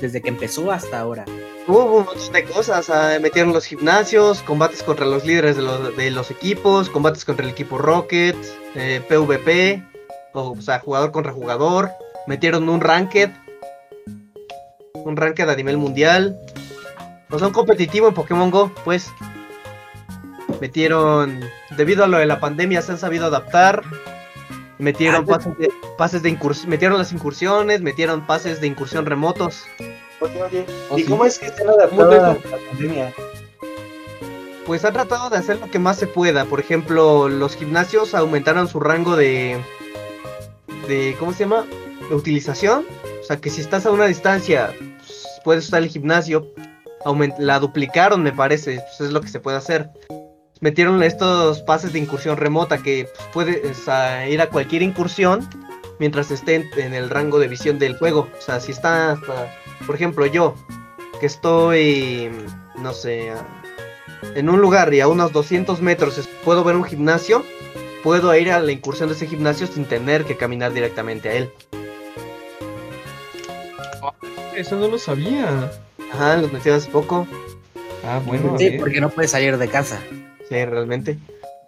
[0.00, 1.24] desde que empezó hasta ahora?
[1.66, 5.96] Hubo un montón de cosas, ah, metieron los gimnasios, combates contra los líderes de los,
[5.96, 8.36] de los equipos, combates contra el equipo Rocket,
[8.74, 9.82] eh, PvP,
[10.34, 11.90] o, o sea, jugador contra jugador,
[12.26, 13.30] metieron un ranked,
[14.94, 16.38] un ranked a nivel mundial,
[17.30, 19.10] o sea, un competitivo en Pokémon Go, pues.
[20.60, 21.40] Metieron,
[21.76, 23.82] debido a lo de la pandemia, se han sabido adaptar.
[24.78, 29.64] Metieron Ah, pases de, pases de incurs- metieron las incursiones, metieron pases de incursión remotos.
[30.24, 31.08] Oye, ¿Oh, ¿y sí?
[31.08, 33.14] cómo es que están ¿Cómo adaptados te- a la pandemia?
[34.66, 36.46] Pues han tratado de hacer lo que más se pueda.
[36.46, 39.60] Por ejemplo, los gimnasios aumentaron su rango de.
[40.88, 41.66] de ¿Cómo se llama?
[42.08, 42.86] De utilización.
[43.20, 46.46] O sea, que si estás a una distancia, pues, puedes usar el gimnasio.
[47.04, 48.76] Aument- la duplicaron, me parece.
[48.76, 49.90] Pues es lo que se puede hacer.
[50.60, 53.78] Metieron estos pases de incursión remota que pues, puedes
[54.30, 55.46] ir a cualquier incursión
[55.98, 58.28] mientras esté en, en el rango de visión del juego.
[58.38, 59.54] O sea, si está hasta.
[59.86, 60.54] Por ejemplo, yo,
[61.20, 62.30] que estoy.
[62.76, 63.30] No sé.
[63.30, 63.46] ah,
[64.34, 67.44] en un lugar y a unos 200 metros puedo ver un gimnasio,
[68.02, 71.52] puedo ir a la incursión de ese gimnasio sin tener que caminar directamente a él.
[74.56, 75.70] eso no lo sabía.
[76.12, 77.26] Ajá, los metieron hace poco.
[78.04, 78.56] Ah, bueno.
[78.58, 80.00] Sí, porque no puedes salir de casa.
[80.48, 81.18] Sí, realmente.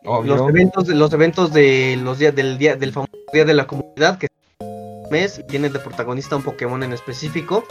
[0.04, 0.36] Obvio.
[0.36, 4.18] Los eventos, los eventos de los días del día del famoso día de la comunidad
[4.18, 4.28] que
[5.10, 7.64] mes y tiene de protagonista un Pokémon en específico.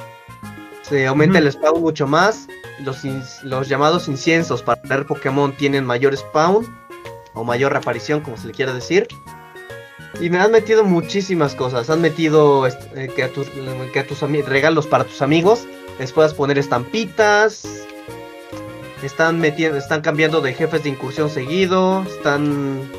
[0.82, 2.48] Se aumenta el spawn mucho más.
[2.80, 3.04] Los,
[3.44, 6.66] los llamados inciensos para traer Pokémon tienen mayor spawn
[7.34, 9.08] o mayor reaparición, como se le quiera decir.
[10.22, 11.90] Y me han metido muchísimas cosas.
[11.90, 13.48] Han metido eh, que a tus,
[13.92, 15.66] que a tus regalos para tus amigos
[16.00, 17.64] les puedas poner estampitas.
[19.04, 22.04] Están metiendo, están cambiando de jefes de incursión seguido.
[22.04, 22.90] Están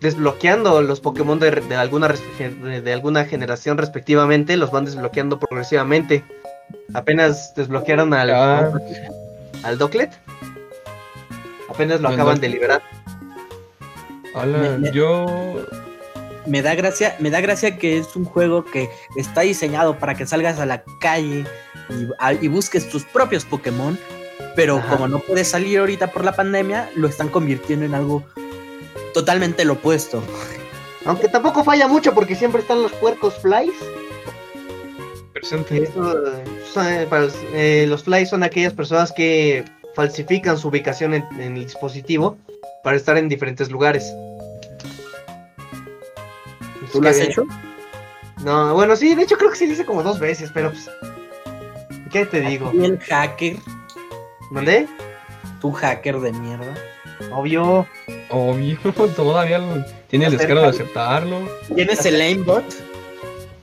[0.00, 4.56] desbloqueando los Pokémon de, de alguna de alguna generación respectivamente.
[4.56, 6.24] Los van desbloqueando progresivamente.
[6.94, 8.72] Apenas desbloquearon al, Ah.
[9.62, 10.10] al Docklet.
[11.68, 12.82] Apenas lo acaban de liberar.
[14.34, 15.26] Hola, Me- me- yo.
[16.46, 20.26] Me da gracia, me da gracia que es un juego que está diseñado para que
[20.26, 21.44] salgas a la calle
[21.90, 23.98] y, a- y busques tus propios Pokémon,
[24.56, 24.88] pero Ajá.
[24.96, 28.24] como no puedes salir ahorita por la pandemia, lo están convirtiendo en algo
[29.14, 30.22] totalmente lo opuesto.
[31.04, 33.74] Aunque tampoco falla mucho porque siempre están los puercos flies.
[35.32, 35.84] Presente.
[35.84, 36.44] Eso, eh,
[36.76, 41.56] eh, para los, eh, los flies son aquellas personas que falsifican su ubicación en, en
[41.56, 42.36] el dispositivo
[42.84, 44.12] para estar en diferentes lugares.
[46.92, 47.46] ¿Tú lo has hecho?
[48.44, 50.90] No, bueno, sí, de hecho creo que sí lo hice como dos veces, pero pues.
[52.10, 52.72] ¿Qué te digo?
[52.74, 53.56] Y el hacker,
[54.50, 54.88] ¿Mandé?
[55.60, 56.74] tu hacker de mierda.
[57.32, 57.86] Obvio.
[58.30, 58.78] Obvio,
[59.16, 61.36] todavía lo- tiene el descaro de aceptarlo.
[61.74, 62.64] ¿Tienes el aimbot?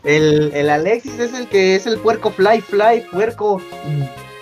[0.03, 3.61] El, el Alexis es el que es el puerco fly, fly, puerco.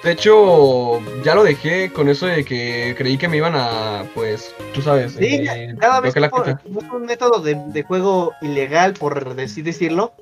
[0.04, 4.54] De hecho, ya lo dejé con eso de que creí que me iban a, pues,
[4.74, 6.86] tú sabes, Sí, eh, Cada vez que bloquear la por- cuenta.
[6.88, 10.14] es un método de, de juego ilegal, por así decirlo,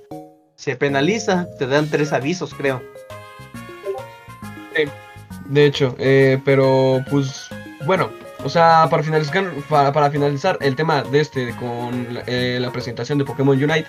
[0.55, 1.47] se penaliza.
[1.59, 2.81] Te dan tres avisos, creo.
[5.45, 7.47] De hecho, eh, pero pues
[7.85, 8.09] bueno,
[8.43, 13.17] o sea, para finalizar, para, para finalizar el tema de este con eh, la presentación
[13.17, 13.85] de Pokémon Unite,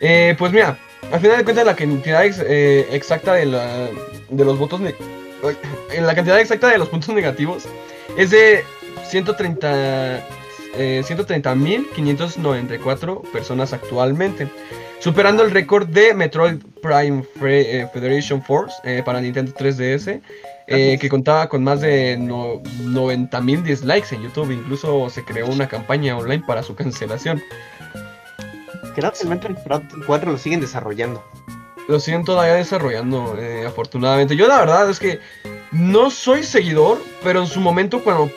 [0.00, 0.78] eh, pues mira,
[1.12, 3.88] al final de cuentas la cantidad eh, exacta de, la,
[4.28, 7.66] de los votos, la cantidad exacta de los puntos negativos
[8.16, 8.64] es de
[9.04, 10.26] 130
[10.76, 14.48] eh, 130.594 personas actualmente,
[14.98, 20.20] superando el récord de Metroid Prime Fre- eh, Federation Force eh, para Nintendo 3DS,
[20.66, 24.52] eh, que contaba con más de no, 90.000 dislikes en YouTube.
[24.52, 27.42] Incluso se creó una campaña online para su cancelación.
[28.94, 31.24] Creo que el Metroid Prime 4 lo siguen desarrollando.
[31.88, 34.36] Lo siguen todavía desarrollando, eh, afortunadamente.
[34.36, 35.18] Yo la verdad es que
[35.72, 38.30] no soy seguidor, pero en su momento cuando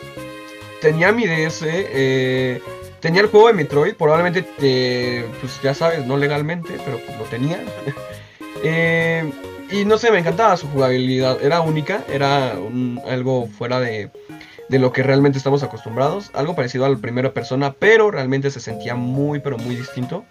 [0.84, 2.62] tenía mi DS, eh,
[3.00, 7.26] tenía el juego de Metroid, probablemente, eh, pues ya sabes, no legalmente, pero pues lo
[7.26, 7.60] tenía.
[8.66, 9.30] Eh,
[9.72, 12.54] y no sé, me encantaba su jugabilidad, era única, era
[13.10, 14.10] algo fuera de,
[14.70, 18.96] de lo que realmente estamos acostumbrados, algo parecido al primera persona, pero realmente se sentía
[18.96, 20.24] muy, pero muy distinto.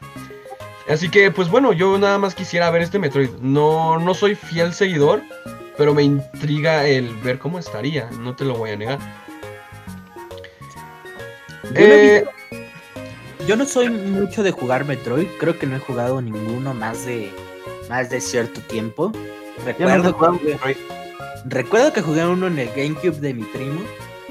[0.89, 3.29] Así que, pues bueno, yo nada más quisiera ver este Metroid.
[3.43, 5.21] No, no soy fiel seguidor,
[5.77, 8.99] pero me intriga el ver cómo estaría, no te lo voy a negar.
[11.65, 12.25] Yo no, he Eh,
[13.47, 17.31] yo no soy mucho de jugar Metroid, creo que no he jugado ninguno más de
[17.89, 19.13] más de cierto tiempo.
[19.65, 20.77] Recuerdo, que,
[21.45, 23.81] recuerdo que jugué uno en el GameCube de mi primo,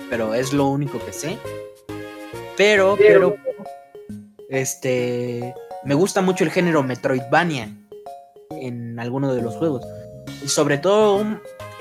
[0.09, 1.37] pero es lo único que sé.
[2.57, 3.35] Pero, pero,
[4.49, 7.69] este, me gusta mucho el género Metroidvania
[8.49, 9.85] en alguno de los juegos.
[10.43, 11.25] Y sobre todo,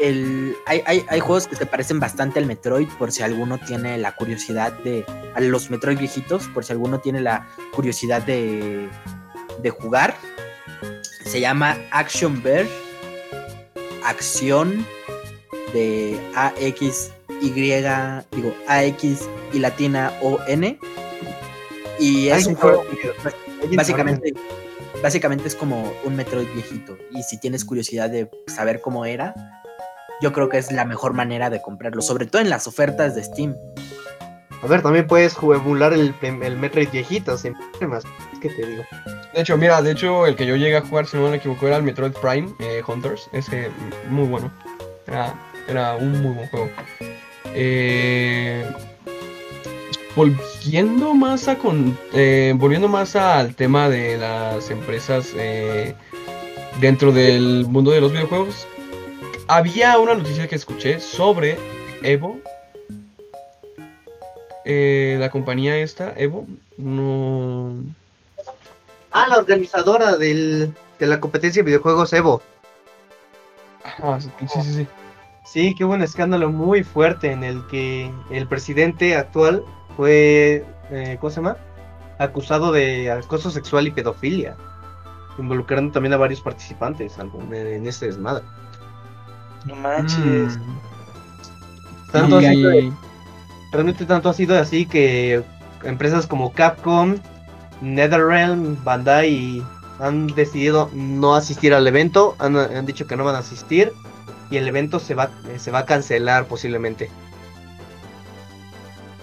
[0.01, 3.99] el, hay, hay, hay juegos que se parecen bastante al Metroid, por si alguno tiene
[3.99, 5.05] la curiosidad de.
[5.35, 8.89] A los Metroid viejitos, por si alguno tiene la curiosidad de,
[9.63, 10.17] de jugar.
[11.25, 12.67] Se llama Action Bear.
[14.03, 14.87] Acción
[15.75, 20.79] de AX Y, digo, AX y latina O N.
[21.99, 22.85] Y es un juego
[23.77, 24.33] básicamente,
[25.03, 26.97] básicamente es como un Metroid viejito.
[27.11, 29.35] Y si tienes curiosidad de saber cómo era,
[30.21, 33.25] yo creo que es la mejor manera de comprarlo, sobre todo en las ofertas de
[33.25, 33.57] Steam.
[34.63, 38.05] A ver, también puedes emular el, el Metroid viejito sin problemas.
[38.33, 38.83] Es que te digo.
[39.33, 41.67] de hecho, mira, de hecho, el que yo llegué a jugar, si no me equivoco,
[41.67, 43.29] era el Metroid Prime eh, Hunters.
[43.33, 44.53] Ese, mm, muy bueno.
[45.07, 45.35] Era,
[45.67, 46.69] era un muy buen juego.
[47.55, 48.65] Eh,
[50.15, 55.95] volviendo más a con, eh, volviendo más al tema de las empresas eh,
[56.81, 58.67] dentro del mundo de los videojuegos,
[59.51, 61.59] había una noticia que escuché sobre
[62.03, 62.39] Evo.
[64.65, 67.75] Eh, la compañía esta, Evo, no,
[69.11, 72.43] Ah, la organizadora del, de la competencia de videojuegos Evo.
[73.85, 74.87] Ah, sí, sí, sí.
[75.45, 79.65] Sí, que hubo un escándalo muy fuerte en el que el presidente actual
[79.97, 81.57] fue, eh, ¿cómo se llama?
[82.19, 84.57] Acusado de acoso sexual y pedofilia,
[85.39, 88.45] involucrando también a varios participantes en este desmadre.
[89.65, 90.57] No manches.
[90.59, 90.79] Mm.
[92.13, 92.93] Tanto Y- así que-
[93.73, 95.43] realmente tanto ha sido así que
[95.85, 97.17] empresas como Capcom,
[97.81, 99.63] NetherRealm, Bandai
[100.01, 103.93] han decidido no asistir al evento, han, han dicho que no van a asistir
[104.51, 107.11] y el evento se va, se va a cancelar posiblemente.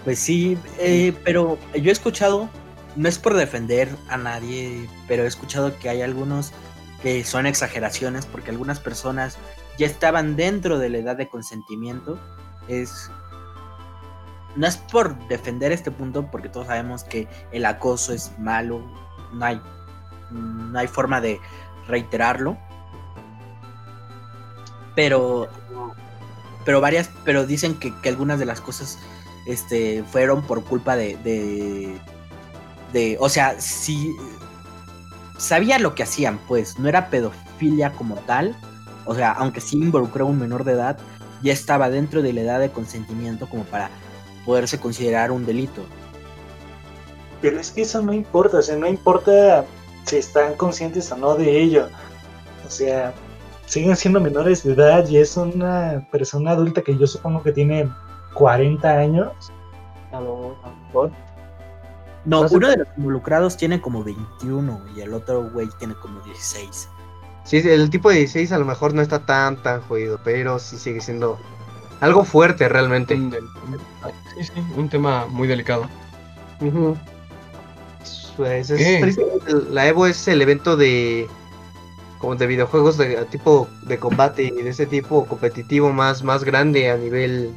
[0.06, 2.48] Pues sí, eh, pero yo he escuchado,
[2.96, 6.54] no es por defender a nadie, pero he escuchado que hay algunos
[7.02, 9.38] que son exageraciones porque algunas personas
[9.78, 12.20] ya estaban dentro de la edad de consentimiento.
[12.68, 13.10] Es
[14.56, 18.82] no es por defender este punto porque todos sabemos que el acoso es malo,
[19.32, 19.62] no hay
[20.32, 21.40] no hay forma de
[21.88, 22.58] reiterarlo.
[24.96, 25.48] Pero
[26.66, 28.98] pero varias pero dicen que, que algunas de las cosas
[29.46, 32.02] este fueron por culpa de de,
[32.92, 34.14] de o sea si
[35.38, 38.56] sabía lo que hacían pues no era pedofilia como tal
[39.08, 40.98] o sea aunque sí involucró a un menor de edad
[41.42, 43.90] ya estaba dentro de la edad de consentimiento como para
[44.46, 45.84] poderse considerar un delito
[47.42, 49.66] Pero es que eso no importa, o sea, no importa
[50.06, 51.90] si están conscientes o no de ello.
[52.66, 53.14] O sea,
[53.66, 57.90] siguen siendo menores de edad y es una persona adulta que yo supongo que tiene
[58.34, 59.52] 40 años.
[60.12, 61.12] A lo mejor.
[62.26, 66.90] no uno de los involucrados tiene como 21 y el otro güey tiene como 16
[67.48, 70.78] Sí, el tipo de 16 a lo mejor no está tan tan jodido, pero sí
[70.78, 71.40] sigue siendo
[72.02, 73.16] algo fuerte realmente.
[73.16, 73.48] Un del-
[74.38, 75.90] Sí, sí, un tema muy delicado.
[78.36, 78.80] Pues es
[79.72, 81.28] la Evo es el evento de
[82.20, 86.90] como de videojuegos de tipo de combate y de ese tipo competitivo más más grande
[86.92, 87.52] a nivel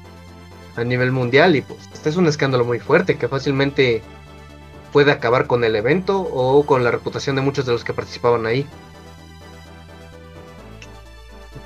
[0.77, 4.03] a nivel mundial y pues este es un escándalo muy fuerte que fácilmente
[4.93, 8.47] puede acabar con el evento o con la reputación de muchos de los que participaban
[8.47, 8.67] ahí.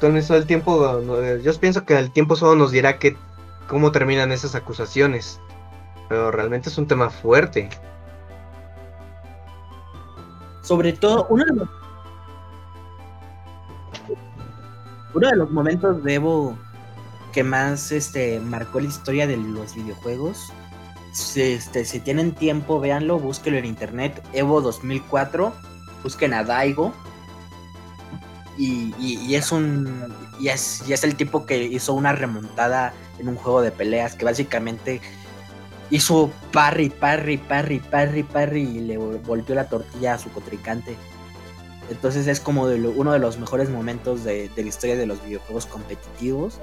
[0.01, 1.01] Todo el tiempo,
[1.43, 3.17] yo pienso que el tiempo solo nos dirá que
[3.69, 5.41] cómo terminan esas acusaciones,
[6.09, 7.71] pero realmente es un tema fuerte.
[10.63, 11.45] Sobre todo, uno
[15.31, 16.57] de los, momentos de Evo
[17.33, 20.53] que más este, marcó la historia de los videojuegos.
[21.13, 24.27] Si, este, si tienen tiempo, véanlo, búsquenlo en internet.
[24.33, 25.53] Evo 2004,
[26.03, 26.93] busquen a Daigo.
[28.57, 30.13] Y, y- y es un.
[30.39, 34.15] Y es, y es el tipo que hizo una remontada en un juego de peleas
[34.15, 35.01] que básicamente
[35.91, 40.97] hizo parry, parry, parry, parry, parry y le vol- volteó la tortilla a su contrincante.
[41.91, 45.07] Entonces es como de lo- uno de los mejores momentos de, de la historia de
[45.07, 46.61] los videojuegos competitivos.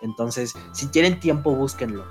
[0.00, 2.04] Entonces, si tienen tiempo, búsquenlo.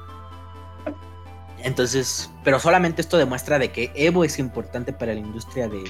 [1.64, 5.84] Entonces, pero solamente esto demuestra de que Evo es importante para la industria de,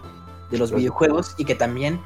[0.49, 1.99] de los videojuegos y que también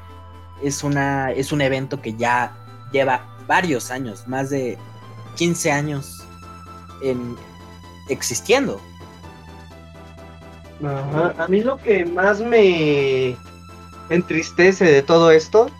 [0.62, 2.52] es, una, es un evento que ya
[2.92, 4.78] lleva varios años, más de
[5.36, 6.24] 15 años
[7.02, 7.36] en,
[8.08, 8.80] existiendo.
[10.84, 13.36] A mí lo que más me
[14.10, 15.70] entristece de todo esto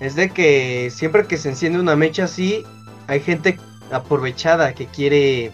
[0.00, 2.64] es de que siempre que se enciende una mecha así,
[3.06, 3.58] hay gente
[3.90, 5.52] aprovechada que quiere,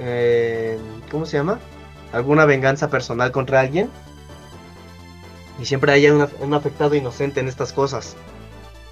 [0.00, 0.78] eh,
[1.10, 1.60] ¿cómo se llama?
[2.12, 3.88] Alguna venganza personal contra alguien.
[5.60, 8.16] Y siempre hay un afectado inocente en estas cosas.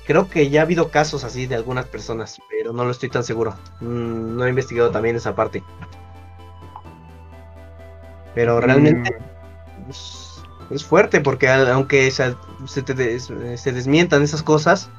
[0.07, 3.25] Creo que ya ha habido casos así de algunas personas, pero no lo estoy tan
[3.25, 3.55] seguro.
[3.81, 5.63] Mm, no he investigado también esa parte.
[8.35, 9.11] Pero realmente
[9.89, 12.35] es, es fuerte porque aunque se,
[12.67, 14.91] se te des- se desmientan esas cosas,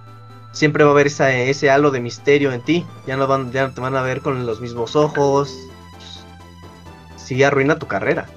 [0.51, 2.85] siempre va a haber esa, ese halo de misterio en ti.
[3.07, 5.55] Ya no, van, ya no te van a ver con los mismos ojos.
[7.15, 8.27] Sí, arruina tu carrera.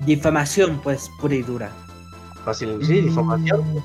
[0.00, 1.72] Difamación, pues, pura y dura.
[2.44, 3.82] Fácil, sí, difamación.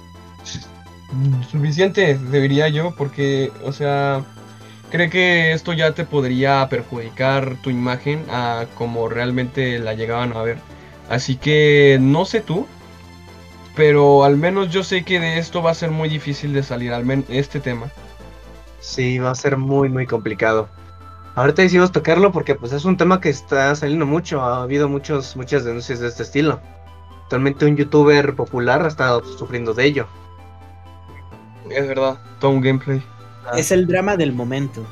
[1.12, 4.24] Mm, Suficiente, debería yo, porque, o sea,
[4.92, 10.42] cree que esto ya te podría perjudicar tu imagen a como realmente la llegaban a
[10.42, 10.58] ver.
[11.10, 12.66] Así que no sé tú,
[13.76, 16.94] pero al menos yo sé que de esto va a ser muy difícil de salir,
[16.94, 17.92] al menos este tema.
[18.80, 20.70] Sí, va a ser muy, muy complicado.
[21.36, 24.42] Ahorita decidimos tocarlo porque pues es un tema que está saliendo mucho.
[24.42, 26.62] Ha habido muchos, muchas denuncias de este estilo.
[27.26, 30.08] Actualmente un youtuber popular ha estado sufriendo de ello.
[31.70, 33.04] Es verdad, todo un gameplay.
[33.58, 34.86] Es el drama del momento.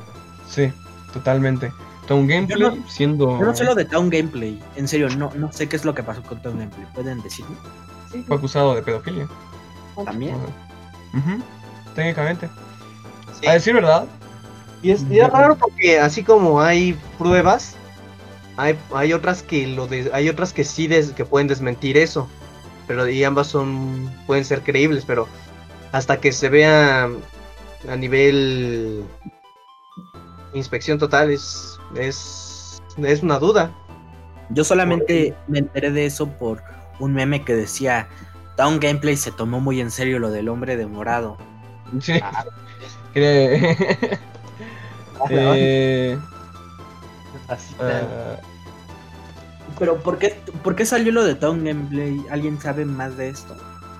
[0.47, 0.71] Sí,
[1.13, 1.71] totalmente.
[2.07, 3.39] Todo un gameplay Yo no- siendo...
[3.39, 4.61] Yo no sé lo de Town Gameplay.
[4.75, 6.85] En serio, no, no sé qué es lo que pasó con Town Gameplay.
[6.93, 7.55] ¿Pueden decirme?
[8.27, 9.27] Fue acusado de pedofilia.
[10.03, 10.35] También.
[10.35, 11.43] Ujú,
[11.95, 12.49] Técnicamente.
[13.47, 14.05] A decir verdad.
[14.81, 17.75] Y es, y es raro porque así como hay pruebas,
[18.57, 22.27] hay, hay otras que lo de, hay otras que sí des- que pueden desmentir eso.
[22.87, 25.27] Pero y ambas son pueden ser creíbles, pero
[25.93, 27.09] hasta que se vea
[27.89, 29.03] a nivel
[30.53, 33.71] inspección total es es, es una duda.
[34.49, 36.61] Yo solamente me enteré de eso por
[36.99, 38.07] un meme que decía
[38.57, 41.37] Town Gameplay se tomó muy en serio lo del hombre de morado.
[42.01, 42.13] Sí.
[43.13, 43.77] Que-
[45.29, 46.17] eh,
[47.47, 48.37] Así ah,
[49.79, 52.23] Pero ¿por qué, ¿por qué salió lo de Town Gameplay?
[52.29, 53.55] ¿Alguien sabe más de esto?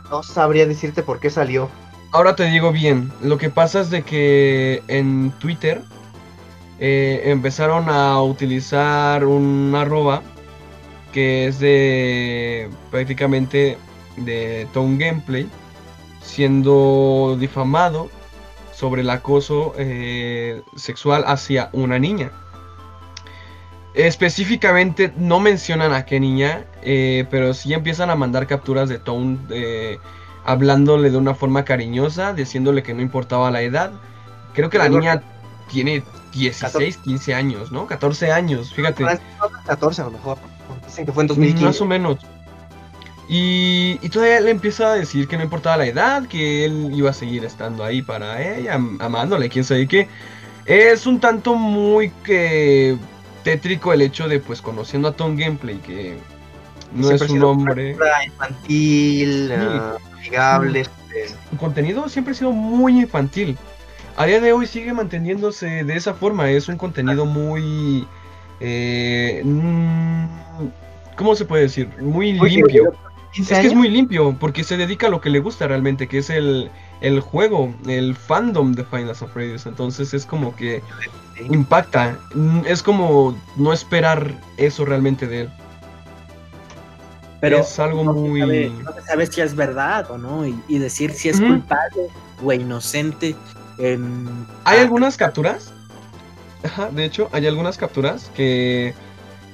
[0.09, 1.69] no sabría decirte por qué salió.
[2.11, 5.81] Ahora te digo bien, lo que pasa es de que en Twitter
[6.79, 10.21] eh, empezaron a utilizar un arroba
[11.11, 13.77] que es de prácticamente
[14.17, 15.49] de Tone Gameplay
[16.21, 18.09] siendo difamado
[18.71, 22.31] sobre el acoso eh, sexual hacia una niña.
[23.95, 29.37] Específicamente no mencionan a qué niña, eh, pero sí empiezan a mandar capturas de Tone
[29.51, 29.99] eh,
[30.45, 33.91] hablándole de una forma cariñosa, diciéndole que no importaba la edad.
[34.53, 35.21] Creo que la niña
[35.71, 36.03] tiene
[36.33, 37.85] 16, 15 años, ¿no?
[37.85, 39.03] 14 años, fíjate.
[39.67, 40.37] 14 a lo mejor.
[40.87, 41.65] Dicen que fue en 2015.
[41.65, 42.17] Más o menos.
[43.29, 47.09] Y, y todavía le empieza a decir que no importaba la edad, que él iba
[47.09, 50.09] a seguir estando ahí para ella, am- amándole, quién sabe qué.
[50.65, 52.97] Es un tanto muy que
[53.43, 56.17] tétrico el hecho de, pues, conociendo a Tom Gameplay, que
[56.93, 57.97] no Siempre es un hombre.
[58.25, 59.53] Infantil, Sí.
[59.57, 60.79] ah, amigable.
[60.81, 63.57] este, Su contenido siempre ha sido muy infantil.
[64.15, 66.49] A día de hoy sigue manteniéndose de esa forma.
[66.49, 68.07] Es un contenido muy.
[68.59, 70.25] eh, mm,
[71.17, 71.89] ¿Cómo se puede decir?
[71.99, 72.91] Muy Muy limpio.
[72.91, 72.97] 15
[73.37, 76.19] Es que es muy limpio, porque se dedica a lo que le gusta realmente, que
[76.19, 76.69] es el,
[77.01, 79.69] el juego, el fandom de Final Fantasy.
[79.69, 80.81] Entonces es como que
[81.49, 82.17] impacta.
[82.35, 85.49] Mm, Es como no esperar eso realmente de él.
[87.41, 88.39] Pero es algo no muy.
[88.39, 92.07] sabe, no se sabe si es verdad o no, y, y decir si es culpable
[92.43, 93.35] o inocente.
[93.79, 95.73] en- Hay algunas capturas.
[96.63, 98.93] Ajá, de hecho, hay algunas capturas que.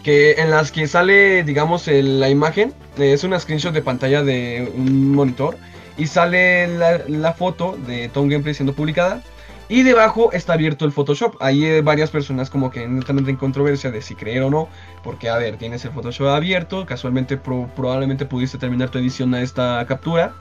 [0.03, 2.73] que en las que sale, digamos, el- la imagen.
[3.01, 5.57] Eh, Es una screenshot de pantalla de un monitor.
[5.97, 9.21] Y sale la, la foto de Tom Gameplay siendo publicada.
[9.67, 11.35] Y debajo está abierto el Photoshop.
[11.41, 14.69] Ahí eh, varias personas como que entran en controversia de si creer o no.
[15.03, 16.85] Porque, a ver, tienes el Photoshop abierto.
[16.85, 20.33] Casualmente pro- probablemente pudiste terminar tu edición a esta captura.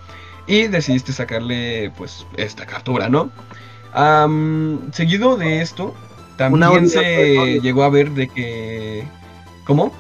[0.47, 3.31] Y decidiste sacarle, pues, esta captura, ¿no?
[4.93, 5.95] Seguido de esto,
[6.37, 9.05] también se llegó a ver de que...
[9.65, 9.93] ¿Cómo?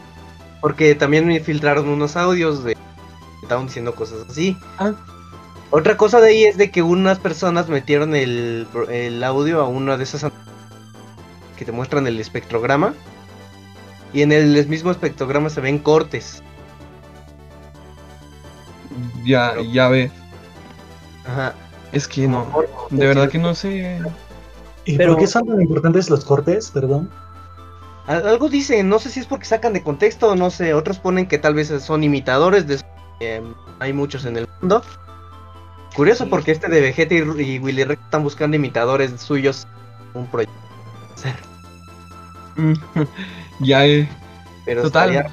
[0.61, 2.81] Porque también me filtraron unos audios de que
[3.43, 4.57] estaban diciendo cosas así.
[4.79, 4.93] Ah.
[5.71, 9.97] Otra cosa de ahí es de que unas personas metieron el, el audio a una
[9.97, 10.25] de esas
[11.57, 12.95] que te muestran el espectrograma.
[14.13, 16.43] Y en el mismo espectrograma se ven cortes.
[19.25, 20.11] Ya, ya ve.
[21.27, 21.55] Ajá.
[21.93, 22.47] Es que no.
[22.91, 24.01] De verdad que no sé.
[24.85, 26.71] ¿Y Pero- por qué son tan importantes los cortes?
[26.71, 27.11] Perdón.
[28.09, 31.27] Al- Algo dicen, no sé si es porque sacan de contexto, no sé, otros ponen
[31.27, 32.81] que tal vez son imitadores de...
[33.21, 33.43] eh,
[33.79, 34.83] hay muchos en el mundo.
[35.95, 39.67] Curioso porque este de Vegeta y, y Willy Rex están buscando imitadores suyos.
[40.15, 40.55] Un proyecto.
[43.61, 44.09] ya, eh.
[44.65, 45.11] Pero Total.
[45.15, 45.33] estaría-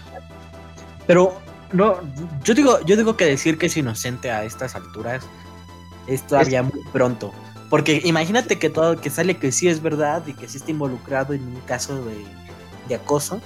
[1.07, 1.38] Pero
[1.73, 1.97] no,
[2.43, 5.23] yo digo, yo digo que decir que es inocente a estas alturas
[6.07, 7.33] es todavía muy pronto.
[7.69, 11.33] Porque imagínate que todo, que sale que sí es verdad y que sí está involucrado
[11.33, 12.25] en un caso de,
[12.88, 13.39] de acoso.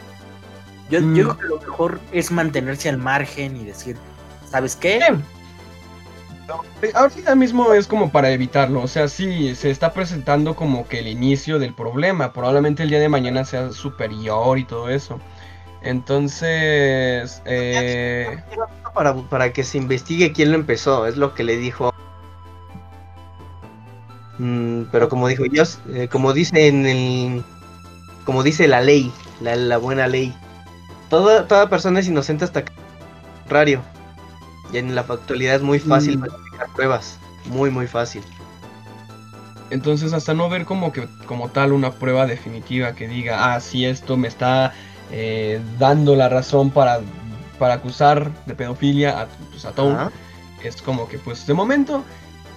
[0.89, 1.15] Yo, Mm.
[1.15, 3.95] yo creo que lo mejor es mantenerse al margen y decir,
[4.49, 4.97] ¿sabes qué?
[6.81, 10.97] Eh, Ahorita mismo es como para evitarlo, o sea, sí, se está presentando como que
[10.99, 15.19] el inicio del problema, probablemente el día de mañana sea superior y todo eso.
[15.83, 18.37] Entonces, eh,
[18.95, 21.93] para, para que se investigue quién lo empezó, es lo que le dijo.
[24.39, 27.43] Mm, pero como dijo Dios, eh, como dice en el,
[28.25, 30.35] como dice la ley, la, la buena ley,
[31.09, 32.73] toda, toda persona es inocente hasta que
[33.41, 33.83] contrario.
[34.71, 36.21] Y en la actualidad es muy fácil Mm.
[36.21, 38.23] falsificar pruebas, muy muy fácil.
[39.71, 43.85] entonces hasta no ver como que como tal una prueba definitiva que diga, ah, sí,
[43.85, 44.73] esto me está
[45.11, 47.01] eh, dando la razón para,
[47.59, 49.95] para acusar de pedofilia a, pues, a Tom,
[50.63, 52.03] es como que pues de momento,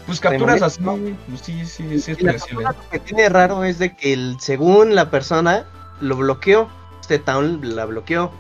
[0.07, 0.81] pues capturas momento, así,
[1.29, 2.65] pues, sí, sí, sí es Y la predecible.
[2.65, 5.67] cosa que tiene raro es de que el, según la persona
[6.03, 6.69] lo bloqueó,
[7.01, 8.31] este town la bloqueó.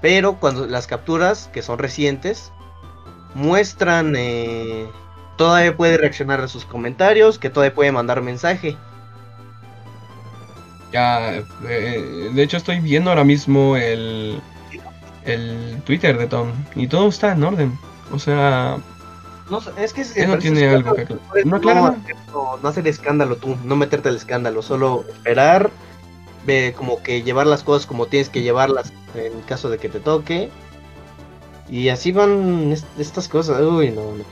[0.00, 2.52] Pero cuando las capturas, que son recientes,
[3.34, 4.86] muestran eh,
[5.36, 8.76] todavía puede reaccionar a sus comentarios, que todavía puede mandar mensaje.
[10.92, 11.34] Ya,
[11.68, 14.40] eh, de hecho estoy viendo ahora mismo el,
[15.24, 17.78] el Twitter de Tom y todo está en orden.
[18.12, 18.78] O sea,
[19.50, 21.96] No, es que él no tiene algo que aclarar.
[22.62, 25.70] No hacer escándalo tú, no meterte al escándalo, solo esperar,
[26.76, 30.50] como que llevar las cosas como tienes que llevarlas en caso de que te toque.
[31.68, 33.60] Y así van est- estas cosas.
[33.60, 34.24] Uy, no, no.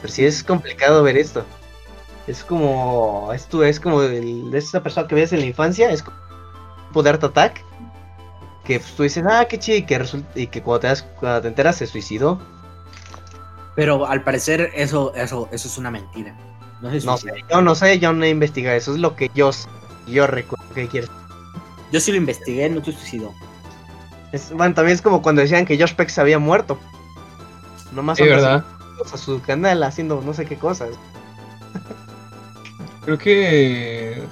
[0.00, 1.44] Pero sí es complicado ver esto.
[2.26, 3.30] Es como.
[3.32, 5.90] Esto es como el- esa persona que ves en la infancia.
[5.90, 6.16] Es como
[6.88, 7.64] tipo de Art Attack.
[8.64, 9.78] Que pues, tú dices, ah, qué chido.
[9.78, 12.40] Y que, resulta, y que cuando, te das, cuando te enteras se suicidó.
[13.74, 16.36] Pero al parecer eso, eso, eso es una mentira.
[16.80, 18.76] No No sé, yo no sé, yo no he investigado.
[18.76, 19.68] Eso es lo que yo, sé,
[20.06, 21.10] yo recuerdo que quieres.
[21.92, 23.32] Yo sí lo investigué, no se suicidó.
[24.32, 26.78] Es, bueno, también es como cuando decían que Josh Peck se había muerto.
[27.92, 28.64] Nomás Sí, anda ¿verdad?
[29.12, 30.90] a su canal haciendo no sé qué cosas.
[33.04, 34.22] Creo que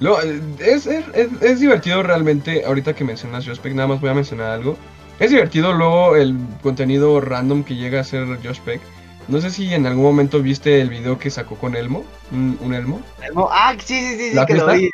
[0.00, 4.10] lo, es, es, es- es divertido realmente, ahorita que mencionas Josh Peck, nada más voy
[4.10, 4.76] a mencionar algo.
[5.18, 8.80] Es divertido luego el contenido random que llega a ser Josh Peck.
[9.28, 12.74] No sé si en algún momento viste el video que sacó con Elmo, un, un
[12.74, 13.00] Elmo.
[13.22, 14.90] Elmo- Ah, sí, sí, sí, sí, ¿La que lo vi.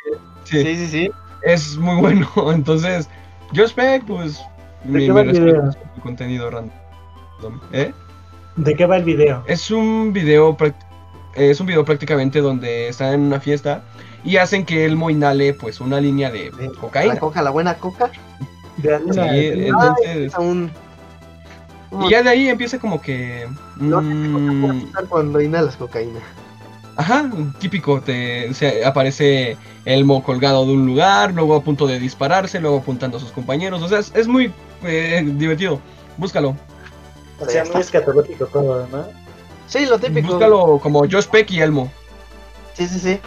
[0.63, 1.11] Sí, Sí, sí,
[1.43, 2.29] es muy bueno.
[2.51, 3.09] Entonces,
[3.55, 4.41] Josh Peck, pues,
[4.83, 5.71] ¿De mi, qué mi va el video?
[6.03, 7.59] contenido random.
[7.71, 7.91] ¿Eh?
[8.55, 9.43] ¿De qué va el video?
[9.47, 10.55] Es un video
[11.35, 13.83] es un video prácticamente donde están en una fiesta
[14.23, 17.17] y hacen que Elmo inhale pues una línea de De- La cocaína.
[17.19, 18.09] coca, la buena coca.
[18.77, 20.71] De Sí, alguna- entonces Es un.
[22.05, 23.47] y ya de ahí empieza como que
[23.77, 26.19] No mm, cómo estar cuando inhalas cocaína.
[26.95, 27.29] Ajá,
[27.59, 32.77] típico, te se aparece Elmo colgado de un lugar, luego a punto de dispararse, luego
[32.77, 34.51] apuntando a sus compañeros, o sea, es, es muy
[34.83, 35.79] eh, divertido.
[36.17, 36.55] Búscalo.
[37.39, 39.05] O sea, muy escatológico todo, ¿no?
[39.67, 40.27] Sí, lo típico.
[40.29, 41.91] Búscalo como Josh Peck y Elmo
[42.73, 43.19] Sí, sí, sí.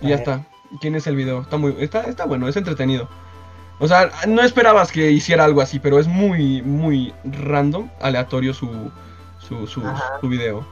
[0.00, 0.44] y ya está.
[0.80, 1.42] ¿Quién es el video?
[1.42, 3.08] Está muy está está bueno, es entretenido.
[3.78, 8.90] O sea, no esperabas que hiciera algo así, pero es muy, muy random, aleatorio su,
[9.38, 9.82] su, su
[10.28, 10.66] video.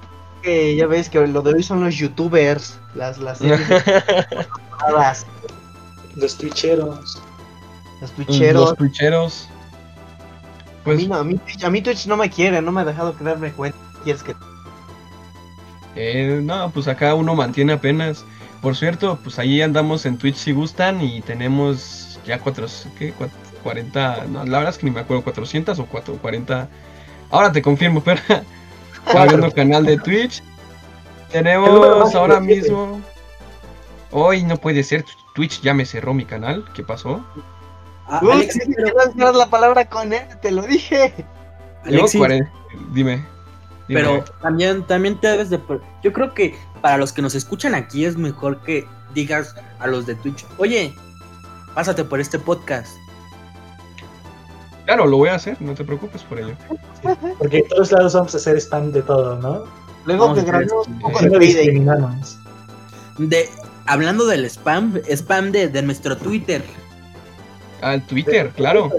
[0.45, 2.79] Que ya ves que lo de hoy son los youtubers.
[2.95, 3.59] Las, las las,
[6.17, 7.19] Los twitcheros.
[8.01, 8.77] los Los twitcheros.
[8.77, 9.49] twitcheros.
[9.49, 12.85] A Pues, mí, no, a, mí, a mí Twitch no me quiere, no me ha
[12.85, 13.79] dejado darme cuenta.
[14.05, 14.35] ¿Quieres que
[15.97, 18.25] eh, no, pues acá uno mantiene apenas.
[18.61, 22.67] Por cierto, pues ahí andamos en Twitch si gustan y tenemos ya cuatro,
[22.99, 23.15] ¿qué?
[23.15, 23.31] Cuat-
[23.63, 26.69] 40, no, la verdad es que ni me acuerdo, 400 o 440.
[27.31, 28.21] Ahora te confirmo, pero
[29.07, 30.43] abriendo canal de Twitch.
[31.31, 33.01] Tenemos ahora mismo.
[34.11, 36.65] Hoy no puede ser, Twitch ya me cerró mi canal.
[36.75, 37.25] ¿Qué pasó?
[38.07, 41.13] Ah, Uy, Alexis, pero- mencionar la palabra con él, te lo dije.
[41.85, 42.51] Alexis, 40
[42.93, 43.25] Dime.
[43.89, 44.01] dime.
[44.01, 45.59] pero también, también te debes de...
[45.59, 49.87] por- Yo creo que para los que nos escuchan aquí es mejor que digas a
[49.87, 50.95] los de Twitch, oye,
[51.75, 52.97] pásate por este podcast.
[54.87, 56.55] Claro, lo voy a hacer, no te preocupes por ello.
[57.39, 59.64] Porque en todos lados vamos a hacer spam de todo, ¿no?
[60.05, 62.39] Luego Vamos que grabemos un poco Si de discriminamos.
[63.18, 63.49] De,
[63.87, 66.62] hablando del spam, spam de, de nuestro Twitter.
[67.80, 68.91] Al Twitter, claro.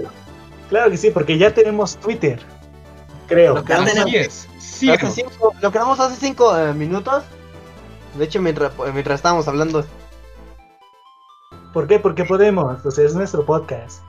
[0.68, 2.40] Claro que sí, porque ya tenemos Twitter.
[3.28, 3.54] Creo.
[3.54, 4.48] Lo tenemos- Así es.
[4.58, 7.22] Sí, hace cinco- lo creamos hace cinco eh, minutos.
[8.18, 9.84] De hecho, mientras, mientras estábamos hablando,
[11.72, 11.98] ¿Por qué?
[11.98, 12.84] Porque podemos.
[12.86, 14.02] O sea, es nuestro podcast.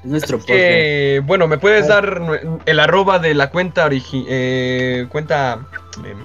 [0.00, 0.56] Es nuestro podcast.
[0.56, 5.66] que, bueno, ¿me puedes dar nue- el arroba de la cuenta origi eh, cuenta
[6.04, 6.18] em,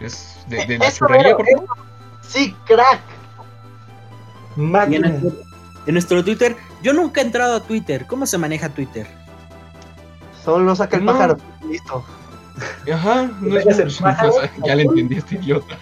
[0.00, 1.86] es de, de la Eso, churrería, pero- por favor?
[2.22, 3.00] sí, crack.
[4.56, 5.08] En, Máquina.
[5.08, 5.32] nuestro,
[5.86, 8.06] en nuestro Twitter, yo nunca he entrado a Twitter.
[8.06, 9.06] ¿Cómo se maneja Twitter?
[10.44, 11.12] Solo saca el No.
[11.12, 11.36] pájaro.
[11.68, 12.04] Listo.
[12.92, 14.32] Ajá, no es ser pájaro.
[14.64, 15.76] ya le entendí este idiota.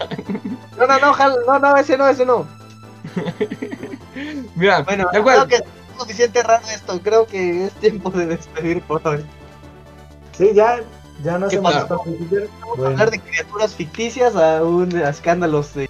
[0.77, 1.15] No, no, no,
[1.47, 2.45] no, no, ese no, ese no.
[4.55, 5.63] Mira, Bueno, que es
[5.97, 6.99] suficiente raro esto.
[7.01, 9.25] Creo que es tiempo de despedir por hoy.
[10.37, 10.81] Sí, ya,
[11.23, 12.49] ya no Twitter.
[12.61, 15.89] Vamos a hablar de criaturas ficticias a un a escándalos de.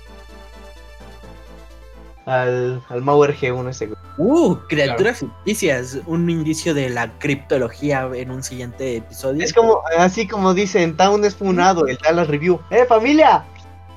[2.25, 3.87] Al, al Mauer G1 ese.
[3.87, 3.99] güey.
[4.17, 5.99] Uh, criaturas ficticias.
[6.07, 9.43] Un indicio de la criptología en un siguiente episodio.
[9.43, 12.59] Es como, así como dicen, Town es funado, el Dallas Review.
[12.71, 13.45] ¡Eh, familia!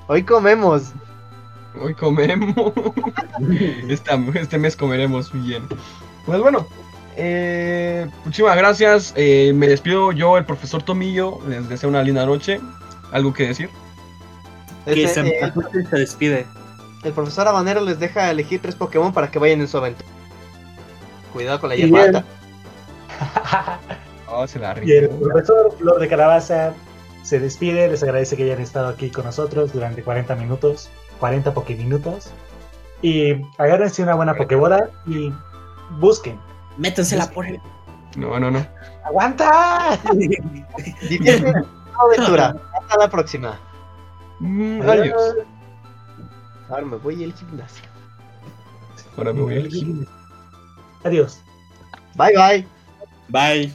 [0.08, 0.92] Hoy comemos.
[1.80, 2.72] Hoy comemos.
[3.88, 5.62] Esta- este mes comeremos bien.
[6.26, 6.66] Pues bueno,
[7.16, 9.12] eh, muchísimas gracias.
[9.16, 11.38] eh, me despido yo, el profesor Tomillo.
[11.48, 12.60] Les deseo una linda noche.
[13.12, 13.70] ¿Algo que decir?
[14.84, 15.52] que Este, se, eh,
[15.90, 16.46] se despide.
[17.04, 20.08] el profesor Habanero les deja elegir tres Pokémon para que vayan en su aventura.
[21.32, 22.16] Cuidado con la Y hierba bien.
[22.16, 22.24] alta.
[24.30, 26.74] Oh, se la Y el profesor Flor de Calabaza
[27.22, 27.88] se despide.
[27.88, 30.90] Les agradece que hayan estado aquí con nosotros durante 40 minutos.
[31.18, 32.30] 40 minutos.
[33.02, 35.32] Y agárrense una buena Pokébola y
[36.00, 36.38] busquen.
[36.76, 37.60] Métensela por el.
[38.16, 38.66] No, no, no.
[39.04, 39.92] ¡Aguanta!
[42.00, 42.56] Aventura.
[42.80, 43.58] Hasta la próxima.
[44.40, 45.34] Mm, adiós.
[46.68, 47.84] Ahora me voy al gimnasio.
[49.16, 50.06] Ahora me voy al gym.
[51.04, 51.40] Adiós.
[52.14, 52.66] Bye bye.
[53.28, 53.72] Bye.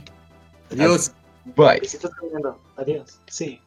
[0.71, 1.11] Adiós.
[1.55, 1.79] Bye.
[1.83, 2.57] Si estás caminando.
[2.77, 3.19] Adiós.
[3.27, 3.59] Sí.